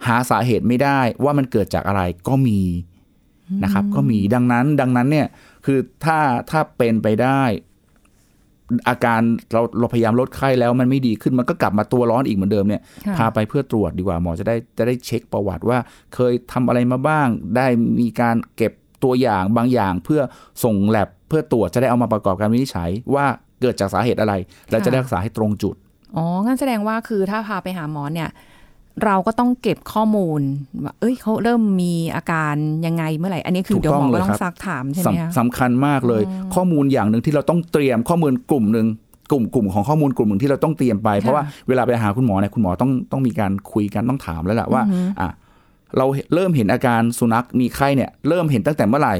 [0.08, 2.62] หาสาเหตุไม่ได้ว่ามันเกิดจากอะไรก็มี
[3.64, 5.28] นะครับ ก็มีดังนั้นดังนั้นเนี่ย
[5.66, 6.18] คือถ้า
[6.50, 7.42] ถ้าเป็นไปได้
[8.88, 9.22] อาการ
[9.54, 15.78] เราเราพยายามลดไข้แล้วมันไม่ดีขึ้นมันก็กลับมาตัวร้อนอีกเหมือนเดิมเนี่ยค่ะพาไปเพื่อตรวจดีกว่าหมอจะได้จะได้เช็คประวัติว่า
[16.16, 17.68] เคยทำอะไรมาบ้าง ได้
[18.00, 18.72] มีการเก็บ
[19.04, 20.22] ตัวอย่างบางอย่างเพื่อ
[20.64, 23.26] ส่งแลบเพื่อตรวจจะได้เอามาประกอบการวินิจฉัยว่า
[23.62, 24.34] เกิดจากสาเหตุอะไร
[24.72, 25.76] แล้วจะได้รักษาให้ตรงจุด
[26.16, 28.30] อ๋องั้นแสดงว่าคือถ้าพาไปหาหมอเนี่ย
[29.06, 30.42] เราก็ต้องเก็บข้อมูล
[30.84, 36.24] ว่าเอ้ยเขาเริ่มมีอาการยังไงเมื่อไหร่ อันนี้คือถูกเดี๋ยวหมอต้องเลก็ยต้อครังบซักถามใช่ไหมคะสำสำคัญมากเลย
[36.56, 38.88] ข้อมูลอย่างหนึ่งที่เราต้องเตรียมข้อมูลกลุ่มหนึ่ง
[39.32, 44.82] กลุ่มกลุ่มของข้อมูลกลุ่มหนึ่งที่เราต้องเตรียมไป เพราะว่าเวลาไปหาคุณหมอเนี่ยคุณหมอต้องต้องมีการคุยกันต้องถามแล้วแหละว่า
[45.20, 45.30] อะ
[45.98, 49.16] เราเริ่มเห็นอาการสุนัขมีไข้เนี่ยเริ่มเห็นตั้งแต่เมื่อไหร่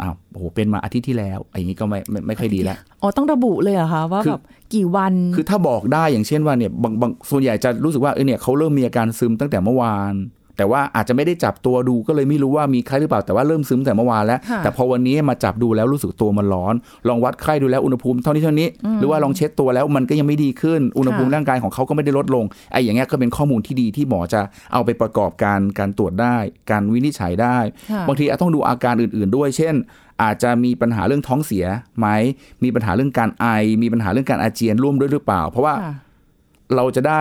[0.00, 10.14] อ้าวโอ้โหเป็นมาอาทิตย์ที่แล้วอย่างนี้ก็ไม่ไม่ไม่ค่อยดีแล้วอ๋อต้องระบุเลยเหรอคะว่าคือแบบกี่วัน คือถ้าบอกได้อย่างเช่นว่าเนี่ยบางบางส่วนใหญ่จะรู้สึกว่าเออเนี่ยเขาเริ่มมีอาการซึมตั้งแต่เมื่อวาน
[10.56, 16.74] แต่ว่าอาจจะไม่ได้จับตัวดูก็เลยไม่รู้ว่ามีไข้หรือเปล่าแต่ว่าเริ่มซึมตั้งแต่เมื่อวานแล้วค่ะแต่พอวันนี้มาจับดูแล้วรู้สึกตัวมันร้อน
[17.08, 24.40] ลองวัดไข้ดูแล้วอุณหภูมิเท่านี้เท่านี้ หรือว่าลองเช็ดตัวแล้วมันก็ยังไม่ดีขึ้นอุณหภูมิค่ะร่างกายของเขาก็ไม่ได้ลดลงไอ้อย่างเงี้ยก็เป็นข้อมูลที่ดีที่หมอจะ
[24.72, 26.36] เอาไปประกอบการการตรวจได้
[26.70, 27.58] การวินิจฉัยได้
[27.90, 29.74] ค่ะบางทีอาจต้องดูอาการอื่น ๆ ด้วย เช่น
[30.22, 31.66] อาจจะมีปัญหาเรื่องท้องเสีย
[31.98, 32.06] ไหม
[32.64, 33.46] มีปัญหาเรื่องการไอ
[33.82, 35.94] มีปัญหาเรื่องการอาเจียนร่วมด้วยหรือเปล่า เพราะว่าค่ะ
[36.76, 37.20] เราจะได้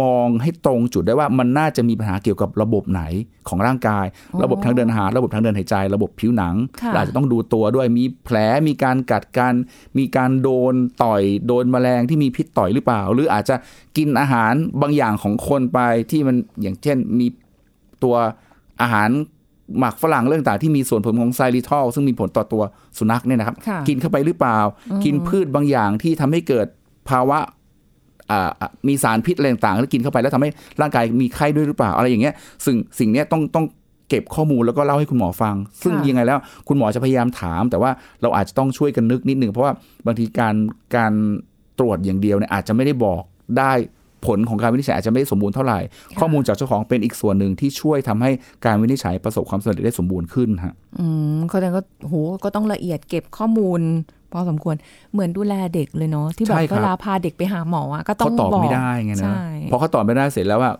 [0.00, 3.02] มองให้ตรงจุดได้ว่ามันน่าจะมีปัญหาเกี่ยวกับระบบไหน
[3.48, 8.36] ของร่างกายอ๋อระบบทางเดินอาหารระบบทางเดินหายใจ ระบบผิวหนังค่ะเราอาจจะต้องดูตัวด้วยมีแผล
[8.68, 9.54] มีการกัดกัน
[9.98, 13.56] มีการโดนต่อยโดนแมลงที่มีพิษต่อยหรือเปล่า หรืออาจจะ
[13.96, 15.78] กินอาหารบางอย่างของคนไป
[16.10, 17.26] ที่มันอย่างเช่นมี
[18.04, 18.16] ตัว
[18.82, 19.10] อาหาร
[19.78, 22.62] หมักฝรั่งเรื่องต่างที่มีส่วนผสมของไซริทอลซึ่งมีผลต่อตัว
[22.98, 24.58] สุนัขเนี่ยนะครับค่ะกินเข้าไปหรือเปล่า
[25.04, 26.66] กินพืชบางอย่างที่ทำให้เกิด
[27.08, 27.55] ภาวะอ่าอ่า
[28.88, 32.34] มีสารพิษอะไรต่างๆแล้วกินเข้าไปแล้วทำให้ร่างกายมีไข้ด้วยหรือเปล่าอะไรอย่างเงี้ย
[32.66, 33.66] สิ่งสิ่งเนี้ยต้องต้อง
[34.08, 37.90] เก็บข้อมูลแล้วก็เล่าให้คุณหมอฟัง ซึ่งค่ะยังไงแล้วคุณหมอจะพยายามถาม แต่ว่า
[38.22, 39.72] เราอาจจะต้องช่วยกันนึกนิดนึงเพราะว่า
[40.06, 40.54] บางทีการ
[40.96, 41.12] การ
[41.78, 43.22] ตรวจอย่างเดียวเนี่ยอาจจะไม่ได้บอก
[43.58, 43.72] ได้
[44.26, 45.80] ผลของการวินิจฉัยอาจจะไม่ได้สมบูรณ์เท่าไหร่
[46.20, 48.30] ข้อมูลจากเจ้าของเป็นอีกส่วนหนึ่งที่ช่วยทำให้
[48.66, 53.80] การวินิจฉัยประสบความสำเร็จได้สมบูรณ์ขึ้นฮะ อืมเขาแต่ก็โหก็ต้องละเอียดเก็บข้อมูล
[54.15, 54.76] พ อสมควร
[55.12, 60.72] เหมือนดูแลเด็กเลยเนาะที่แบบใช่ครับเวลาพาเด็กไปหาหมออะก็ต้อเขางตอบบอกไม่ได้ไงนะใช่พอเขาตอบไม่ได้เสร็จแล้วว่า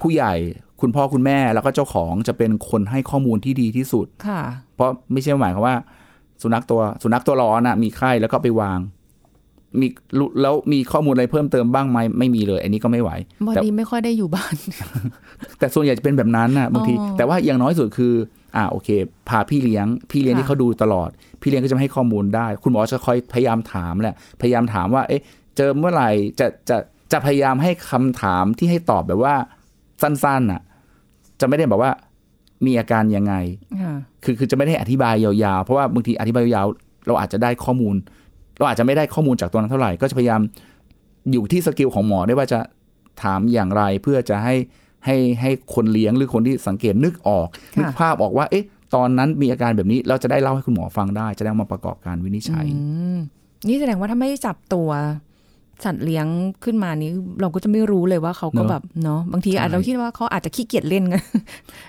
[0.00, 0.34] ผู้ใหญ่
[0.80, 4.40] คุณพ่อคุณแม่แล้วก็เจ้าของจะเป็นคนให้ข้อมูลที่ดีที่สุดค่ะ
[4.74, 5.76] เพราะไม่ใช่หมายความว่า
[6.42, 8.78] สุนัขตัวสุนัขตัวร้อนนะมีไข้แล้วก็ไปวาง
[9.80, 9.86] มี
[10.18, 13.10] รู้แล้วมีข้อมูลอะไรเพิ่มเติมบ้างไหมไม่มีเลย อันนี้ก็ไม่ไหว
[13.46, 14.54] พอแต่ดีไม่ค่อยได้อยู่บ้าน
[15.58, 18.12] แต่ส่วนใหญ่จะเป็นแบบนั้นนะบางทีอ๋อแต่ว่าอย่างน้อยสุดคือ
[18.56, 18.88] อ่าโอเค
[19.28, 25.22] พาพี่เลี้ยง พี่เลี้ยงค่ะที่เขาดูตลอด พี่เลี้ยงก็จะให้ข้อมูลได้ คุณหมอจะคอยพยายามถามแหละพยายามถามว่า เอ๊ะ
[25.56, 26.76] เจอเมื่อไหร่จะจะ
[27.12, 29.34] จะพยายามให้คำถามที่ให้ตอบแบบว่า
[30.02, 30.60] สั้นๆน่ะ
[31.40, 31.92] จะไม่ได้แบบว่า
[32.66, 33.34] มีอาการยังไง
[33.82, 37.94] ค่ะคือคือจะไม่ได้อธิบายยาวๆ เพราะว่าบางทีอธิบายยาวๆ เราอาจจะได้ข้อมูล
[38.58, 40.40] เราอาจจะไม่ได้ข้อมูลจากตัวนั้นเท่าไหร่ ก็จะพยายาม
[41.32, 42.60] อยู่ที่ skill ของหมอได้ว่าจะ
[43.22, 44.54] ถามอย่างไรเพื่อจะให้
[45.04, 52.80] ให้ให้คนเลี้ยงหรือคนที่สังเกตนึกออกค่ะนึกภาพออกว่าเอ๊ะตอนนั้นมีอาการแบบนี้เราจะได้เล่าให้คุณหมอฟังได้ จะได้เอามาประกอบการวินิจฉัยอื
[53.14, 53.16] ม
[53.68, 54.90] นี่แสดงว่าถ้าไม่ได้จับตัว
[55.84, 56.26] สัตว์เลี้ยง
[56.64, 61.22] ขึ้นมานี้เราก็จะไม่รู้เลยว่าเขาก็เนอะแบบเนาะบางทีใช่อาจเราคิดว่าเขาอาจจะขี้เกียจเล่นกัน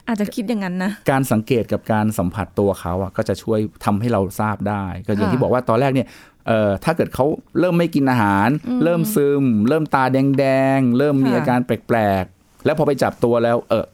[0.08, 6.08] อาจจะคิดอย่างนั้นนะการสังเกตกับการสัมผัสตัวเขาอะก็จะช่วยทำให้เราทราบได้ ก็อย่างค่ะที่บอกว่าตอนแรกเนี่ย
[6.48, 7.26] เอ่อถ้าเกิดเขา
[7.60, 8.50] เริ่มไม่กินอาหาร
[8.84, 10.46] เริ่มซึม เริ่มตาแด
[10.78, 13.86] งๆเริ่มมีค่ะอาการแปลกๆ แล้วพอไปจับตัวแล้วเออ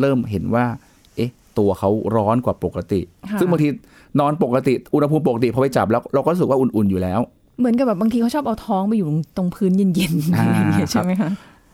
[0.00, 0.64] เริ่มเห็นว่า
[1.16, 3.68] เอ๊ะ ตัวเขาร้อนกว่าปกติค่ะซึ่งบางที
[4.20, 7.20] นอนปกติอุณหภูมิปกติพอไปจับแล้วเราก็รู้สึกว่าอุ่นๆอยู่แล้ว
[7.58, 11.30] เหมือนกับแบบบางทีเขาชอบเอาท้องไปอยู่ตรงพื้นเย็นๆอะไรอย่างเงี้ยอ่าใช่ไหมคะ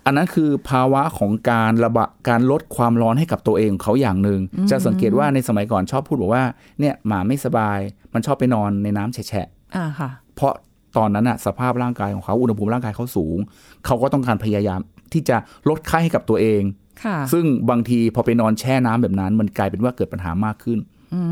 [0.07, 6.45] อันนั้นคือภาวะของการระบะการลดความร้อนให้กับตัวเองของเขาอย่างหนึ่งจะสังเกตว่าในสมัยก่อนชอบพูดบอกว่า
[6.81, 7.79] เนี่ยหมาไม่สบาย
[8.15, 10.53] มันชอบไปนอนในน้ำแฉะอ่าค่ะๆเพราะ
[10.97, 13.39] ตอนนั้นอะสภาพร่างกายของเขาอุณหภูมิร่างกายเขาสูง
[13.87, 14.81] เขาก็ต้องการพยายาม
[15.13, 15.37] ที่จะ
[15.69, 16.63] ลดไข้ให้กับตัวเอง
[17.05, 20.79] ค่ะซึ่งบางทีพอไปนอนแช่น้ำแบบนั้น มันกลายเป็นว่าเกิดปัญหามากขึ้น
[21.15, 21.23] อื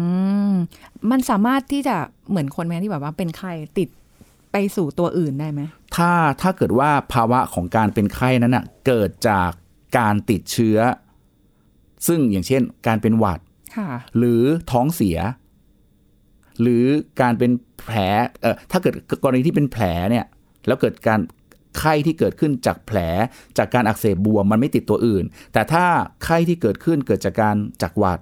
[0.50, 0.54] ม
[1.10, 1.96] มันสามารถที่จะ
[2.30, 3.88] เหมือนคนแม่ที่แบบว่าเป็นไข้ติด
[4.52, 5.60] ไปสู่ตัวอื่นได้ไหม
[5.96, 6.10] ถ้า
[6.42, 9.50] ถ้าเกิดว่าภาวะของการเป็นไข้นั้นอะเกิดจาก
[9.98, 10.78] การติดเชื้อ
[12.06, 13.40] ซึ่งอย่างเช่น การเป็นหวัด
[13.76, 15.18] ค่ะหรือท้องเสีย
[16.60, 16.84] หรือ
[17.20, 17.96] การเป็นแผล
[18.40, 20.24] เอ่อถ้าเกิดกรณีที่เป็นแผลเนี่ย
[20.66, 21.20] แล้วเกิดการ
[21.78, 22.98] ไข้ที่เกิดขึ้นจากแผล
[23.58, 25.84] จากการอักเสบบวมมันไม่ติดตัวอื่น แต่ถ้า
[26.24, 28.20] ไข้ที่เกิดขึ้นเกิดจากการจากหวัด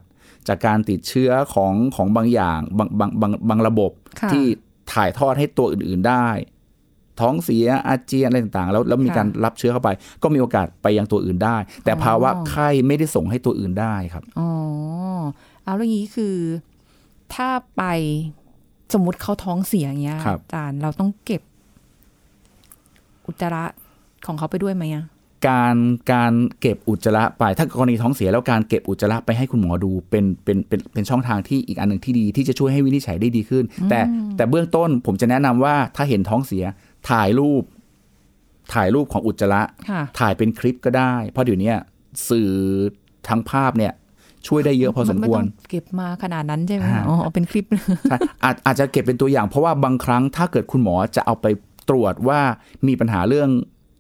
[0.49, 4.45] จากการติดเชื้อของของบางอย่างบางบางบางบางระบบค่ะที่
[4.93, 6.29] ถ่ายทอดให้ตัวอื่น ๆได้
[7.21, 9.91] ท้องเสียอาเจียนอะไรต่างๆ แล้วแล้วมีค่ะการรับเชื้อเข้าไป
[10.23, 14.51] ก็มีโอกาสไปยังตัวอื่นได้ แต่อ๋อภาวะไข้ไม่ได้ส่งให้ตัวอื่นได้ครับอ๋อ
[15.65, 16.37] เอาแล้วอย่างนี้คือ
[17.35, 17.83] ถ้าไป
[18.95, 21.43] สมมติเขาท้องเสียอย่างเงี้ยครับอาจารย์เราต้องเก็บ
[23.27, 23.65] อุจจาระ
[24.27, 25.05] ของเขาไปด้วยไหมอะ
[25.49, 25.77] การ
[26.13, 34.01] การเก็บอุจจาระไป ถ้ากรณีท้องเสียแล้วการเก็บอุจจาระไปให้คุณหมอดูเป็นเป็นเป็นเป็นช่องทางที่อีกอันหนึ่งที่ดีที่จะช่วยให้วินิจฉัยได้ดีขึ้น แต่
[34.37, 36.65] แต่เบื้องต้นผมจะแนะนำว่าถ้าเห็นท้องเสีย
[37.11, 37.63] ถ่ายรูป
[38.75, 41.73] ถ่ายรูปของอุจจาระค่ะถ่ายเป็นคลิปก็ได้ เพราะเดี๋ยวนี้
[42.29, 42.51] สื่อ
[43.29, 43.93] ทางภาพเนี่ย
[44.47, 47.67] ช่วยได้เยอะพอสมควรนไต้องเก็บมาขนาดนั้นใช่ไหมฮะอ๋อเอาเป็นคลิป
[48.09, 51.47] ใช่อาจอาจจะเก็บเป็นตัวอย่าง เพราะว่าบางครั้งถ้าเกิดคุณหมอจะเอาไป
[51.89, 52.41] ตรวจว่า
[52.89, 53.51] มีปัญหาเรื่อง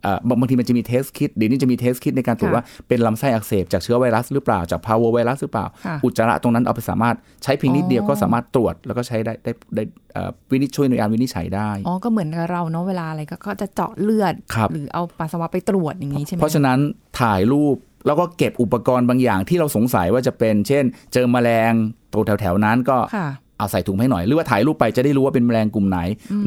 [0.02, 16.78] เอ่อบางบางทีมันจะมี test kit เดี๋ยวนี้จะมี test kit ในการตรวจค่ะว่าเป็นลำไส้อักเสบจากเชื้อไวรัสหรือเปล่าจากพาร์โวไวรัสหรือเปล่าค่ะอุจจาระตรงนั้นเอาไปสามารถใช้เพียงนิดเดียวอ๋อก็สามารถตรวจแล้วก็ใช้ได้ได้ได้เอ่อวินิจช่วยในการวินิจฉัยได้อ๋อก็เหมือนกับเราเนาะเวลาอะไรก็ก็จะเจาะเลือดครับหรือเอาปัสสาวะไปตรวจอย่างนี้ใช่ไหมเพราะฉะนั้น
[17.20, 21.72] ถ่ายรูปแล้วก็เก็บอุปกรณ์บางอย่างที่เราสงสัยว่าจะเป็น เช่น เจอแมลง
[22.12, 25.98] ตัวแถวๆนั้นก็ค่ะเอาใส่ถุงให้หน่อย หรือว่าถ่ายรูปไปจะได้รู้ว่าเป็นแมลงกลุ่มไหน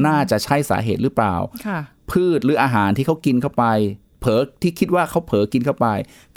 [0.06, 1.34] น่าจะใช่สาเหตุหรือเปล่า
[1.66, 1.78] ค่ะ
[2.10, 3.64] พืชหรืออาหารที่เขากินเข้าไป
[4.20, 5.86] เผลอที่คิดว่าเขาเผลอกินเข้าไป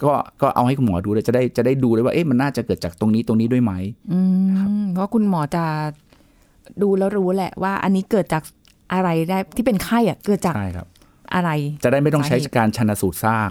[0.03, 3.73] ก็ก็เอาให้คุณหมอดูเลยจะได้จะได้ดูเลยว่าเอ๊ะมันน่าจะเกิดจากตรงนี้ตรงนี้ด้วยไหม
[4.12, 4.19] อื
[4.82, 5.65] มเพราะคุณหมอจะ
[6.82, 8.43] ดูแล้วรู้แหละว่า อันนี้เกิดจาก
[8.93, 10.88] อะไรได้ที่เป็นไข้อะเกิดจากใช่ครับ
[11.33, 11.49] อะไร
[11.83, 13.49] จะได้ไม่ต้องใช้สาเหตุการชันสูตรซาก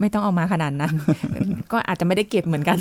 [0.00, 0.92] ไม่ต้องเอามาขนาดนั้น
[1.72, 2.78] ก็อาจจะไม่ได้เก็บเหมือนกัน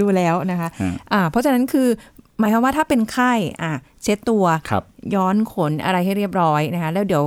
[0.00, 1.88] ดูแล้วนะคะฮะอ่าเพราะฉะนั้นคือ
[2.38, 4.82] หมายความว่าถ้าเป็นไข้อะเช็ดตัวครับ
[5.14, 7.24] ย้อนขนอะไรให้เรียบร้อยนะคะแล้วเดี๋ยว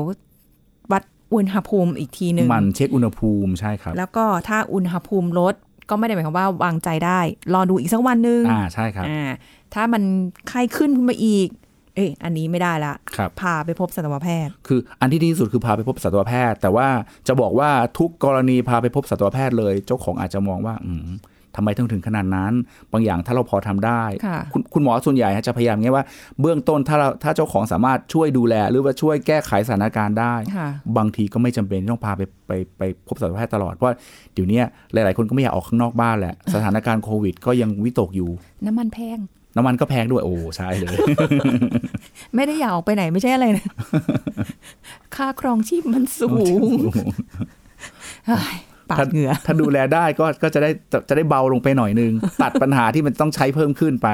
[0.91, 5.55] วัดอุณหภูมิอีกทีหนึ่งมันเช็คอุณหภูมิใช่ครับ แล้วก็ถ้าอุณหภูมิลด
[5.89, 7.19] ก็ไม่ได้หมายความว่าวางใจได้
[7.53, 9.21] รอดูอีกสักวันหนึ่งอ่าใช่ครับอ่า
[9.73, 10.03] ถ้ามัน
[10.47, 11.47] ไข้ขึ้นขึ้นมาอีก
[11.99, 16.87] เอ้ยอันนี้ไม่ได้ละครับพาไปพบสัตวแพทย์ คืออันที่ดีที่สุดคือพาไปพบสัตวแพทย์ แต่ว่า
[17.27, 21.09] จะบอกว่าทุกกรณีพาไปพบสัตวแพทย์เลย เจ้าของอาจจะมองว่า อืม
[21.55, 22.53] ทำไมต้องถึงขนาดนั้น
[22.91, 26.05] บางอย่างถ้าเราพอทำได้ค่ะณคุณหมอส่วนใหญ่จะพยายามเงี้ยว่า
[26.41, 33.95] เบื้องต้นถ้าเราถ้าเจ้าของสามารถช่วยดูแล หรือว่าช่วยแก้ไขสถานการณ์ได้ค่ะบางทีก็ไม่จำเป็นที่ต้องพาไปไปไปพบสัตวแพทย์ตลอด เพราะ
[34.33, 34.61] เดี๋ยวนี้
[34.93, 38.29] หลาย ๆ คนก็ไม่อยากออกข้างนอกบ้านแหละ สถานการณ์โควิด ก็ยังวิตกอยู่
[38.65, 39.19] น้ำมันแพง
[39.55, 40.95] น้ำมันก็แพงด้วย โอ้ใช่เลย
[42.35, 43.67] ไม่ได้อยากออกไปไหนไม่ใช่อะไรนะ
[45.15, 46.61] ค่าครองชีพมันสูง
[48.27, 48.55] เฮ้ย
[48.89, 54.07] ปาดเหงื่อถ้าดูแลได้ก็ก็จะได้จะจะได้เบาลงไปหน่อยนึง ตัดปัญหาที่มันต้องใช้เพิ่มขึ้นไป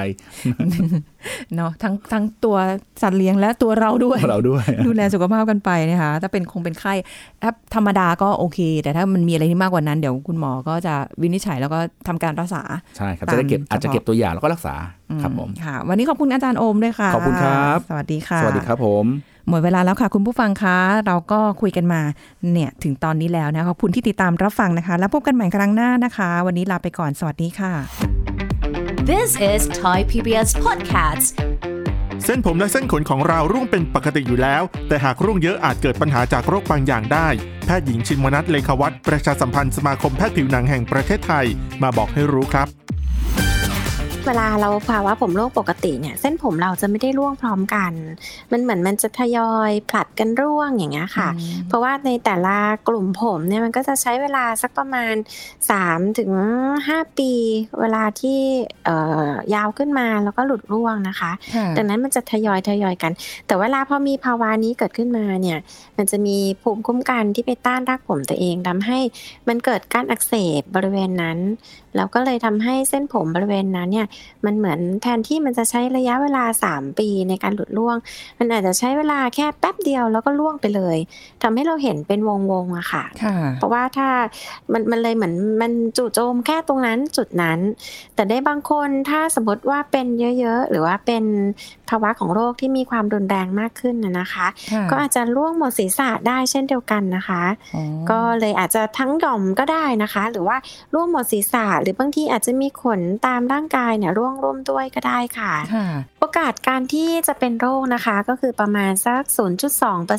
[1.55, 2.57] เนาะทั้งทั้งตัว
[3.01, 6.93] สัตว์เลี้ยงและตัวเราด้วยเราด้วย ดูแลสุขภาพกันไปนะคะถ้าเป็นคงเป็นไข้
[7.41, 12.61] ถ้าธรรมดาก็โอเค แต่ถ้ามันมีอะไรที่มากกว่านั้นเดี๋ยวคุณหมอก็จะวินิจฉัยแล้วก็ทำการรักษา
[12.97, 14.75] ใช่ครับตามจะได้เก็บเฉพาะอาจจะเก็บตัวอย่างแล้วก็รักษา
[15.21, 19.05] ครับผมค่ะ วันนี้ขอบคุณอาจารย์โอมด้วยค่ะขอบคุณครับ สวัสดีค่ะ สวัสดีครับผม
[19.49, 22.01] หมดเวลาแล้วค่ะ คุณผู้ฟังคะเราก็คุยกันมา
[22.51, 27.73] เนี่ยถึงตอนนี้แล้วนะขอบคุณที่ติดตามรับฟังนะคะ แล้วพบกันใหม่ครั้งหน้านะคะ วันนี้ลาไปก่อนสวัสดีค่ะ
[29.12, 31.27] This is Thai PBS Podcast.
[32.25, 37.27] เส้นผมและเส้นขนของเราร่วงเป็นปกติอยู่แล้ว แต่หากร่วงเยอะอาจเกิดปัญหาจากโรคบางอย่างได้
[37.65, 41.45] แพทย์หญิงชินวนัทเลขาวัตรประชาสัมพันธ์สมาคมแพทย์ผิวหนังแห่งประเทศไทย
[41.84, 42.84] มาบอกให้รู้ครับ
[44.27, 47.93] เวลาเราภาวะผมร่วงปกติเนี่ยเส้นผมเราจะไม่ได้ร่วงพร้อมกัน
[48.51, 51.29] มันเหมือนมันจะทยอยผลัดกันร่วงอย่างเงี้ยค่ะ
[51.67, 52.57] เพราะว่าในแต่ละ
[52.88, 55.13] กลุ่มผมเนี่ยมันก็จะใช้เวลาสักประมาณ
[55.65, 56.31] 3ถึง
[56.75, 57.31] 5ปี
[57.79, 58.39] เวลาที่
[58.85, 63.11] เอ่อยาวขึ้นมาแล้วก็หลุดร่วงนะคะค่ะดังนั้นมันจะทยอยทยอยกัน
[63.47, 65.57] แต่เวลาพอมีภาวะนี้เกิดขึ้นมาเนี่ย
[65.97, 68.99] มันจะมีภูมิคุ้มกันที่ไปต้านรากผมตัวเองทำให้
[69.47, 71.39] มันเกิดการอักเสบบริเวณนั้น
[71.97, 74.07] แล้วก็เลยทำให้เส้นผมบริเวณนั้นเนี่ย
[74.45, 77.97] มันเหมือนแทนที่มันจะใช้ระยะเวลา 3 ปีในการหลุดร่วง
[78.39, 80.97] มันอาจจะใช้เวลาแค่แป๊บเดียวแล้วก็ร่วงไปเลย
[81.41, 84.08] ทำให้เราเห็นเป็นวงวงๆอะค่ะค่ะ เพราะว่าถ้า
[84.71, 87.60] มันมันเลยเหมือนมันจู่โจมแค่ตรงนั้นจุดนั้น
[88.15, 90.08] แต่ได้บางคนถ้าสมมติว่าเป็น
[90.39, 91.23] เยอะๆ หรือว่าเป็น
[91.89, 97.43] ภาวะของโรคที่มีความรุนแรงมากขึ้นนะนะคะค่ะก็อาจจะร่วงหมดศีรษะได้เช่นเดียวกันนะคะ
[97.75, 100.58] อ๋อก็เลยอาจจะทั้งหย่อมก็ได้นะคะ หรือว่า
[100.93, 105.87] ร่วงหมดศีรษะหรือบางทีอาจจะมีขนตามร่างกายเนี่ยร่วงร่วมด้วยก็ได้ค่ะค่ะ
[106.19, 109.23] โอกาสการที่จะเป็นโรคนะคะก็คือประมาณสัก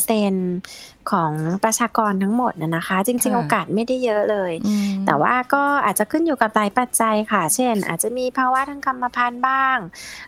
[0.07, 1.33] 0.2%ของ
[1.65, 9.79] ประชากรทั้งหมดนะนะคะ จริงค่ะๆโอกาสไม่ได้เยอะเลยอืมแต่ว่าก็อาจจะขึ้นอยู่กับหลายปัจจัยค่ะ เช่น อาจจะมีภาวะทางกรรมพันธุ์บ้าง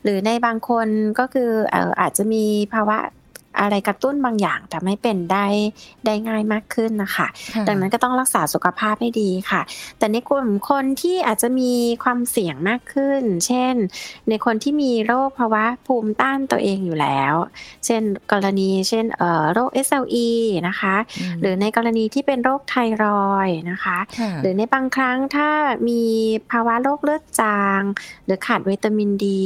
[0.02, 2.44] หรือในบางคนก็คือเอ่ออาจจะมี
[2.74, 2.96] ภาวะ
[3.60, 5.46] อะไรกระตุ้นบางอย่างทำให้เป็นได้
[6.06, 9.60] ได้ง่ายมากขึ้นนะคะค่ะดังนั้นก็ต้องรักษาสุขภาพให้ดีค่ะ
[9.98, 11.72] แต่ในกลุ่มคนที่อาจจะมี
[12.04, 13.74] ความเสี่ยงมากขึ้น เช่น
[14.28, 17.34] ในคนที่มีโรคภาวะภูมิต้านตัวเองอยู่แล้ว
[17.86, 20.28] เช่นกรณีเช่นเอ่อโรค SLE
[20.68, 20.94] นะคะ
[21.40, 25.50] หรือในกรณีที่เป็นโรคไทรอยด์นะคะค่ะหรือในบางครั้งถ้า
[25.88, 26.02] มี
[26.50, 27.82] ภาวะโรคเลือดจาง
[28.24, 29.44] หรือขาดวิตามินดี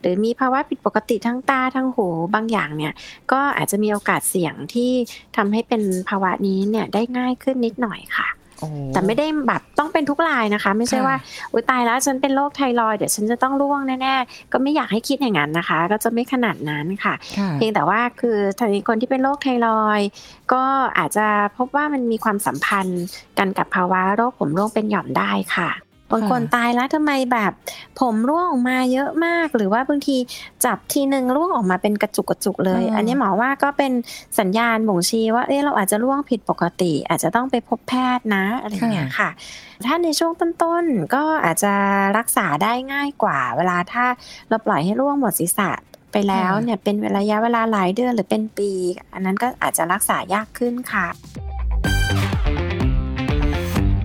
[0.00, 2.92] หรือมีภาวะผิดปกติทั้งตาทั้งหูบางอย่างเนี่ย
[3.32, 4.90] ก็อาจจะมีโอกาสเสี่ยงที่
[5.36, 8.28] ทำให้เป็นภาวะนี้เนี่ยได้ง่ายขึ้นนิดหน่อยค่ะ
[8.60, 11.16] โอ้แต่ไม่ได้แบบต้องเป็นทุกรายนะคะ ไม่ใช่ค่ะว่า
[11.52, 20.08] อุยตายแล้วฉันเป็นโรคไทรอยด์เดี๋ยวฉันจะต้องร่วงแน่ๆก็ไม่อยากให้คิดอย่างนั้นนะคะ ก็จะไม่ขนาดนั้นค่ะค่ะเพียงแต่ว่าคือถ้าในคนที่เป็นโรคไทรอยด์
[20.52, 20.62] ก็
[20.98, 23.04] อาจจะพบว่ามันมีความสัมพันธ์
[23.38, 25.70] กันกับภาวะโรคผมร่วงเป็นหย่อมได้ค่ะ
[26.12, 27.52] บางคนตายแล้วทำไมแบบ
[28.00, 30.16] ผมร่วงออกมาเยอะมาก หรือว่าบางที
[30.64, 33.92] จับทีหนึ่งร่วงออกมาเป็นกระจุกกระจุกเลยอืมอันนี้หมอว่าก็เป็น
[34.38, 39.30] สัญญาณบ่งชี้ว่าเอ๊ะเราอาจจะร่วงผิดปกติ อาจจะต้องไปพบแพทย์นะอะไรอย่างเงี้ยค่ะ
[39.86, 41.72] ถ้าในช่วงต้นๆก็อาจจะ
[42.18, 44.04] รักษาได้ง่ายกว่า เวลาถ้า
[44.48, 45.70] เราปล่อยให้ร่วงหมดศีรษะ
[46.12, 48.70] ไปแล้วเนี่ยเป็นระยะเวลาหลายเดือนหรือเป็นปี
[49.14, 51.06] อันนั้นก็อาจจะรักษายากขึ้นค่ะ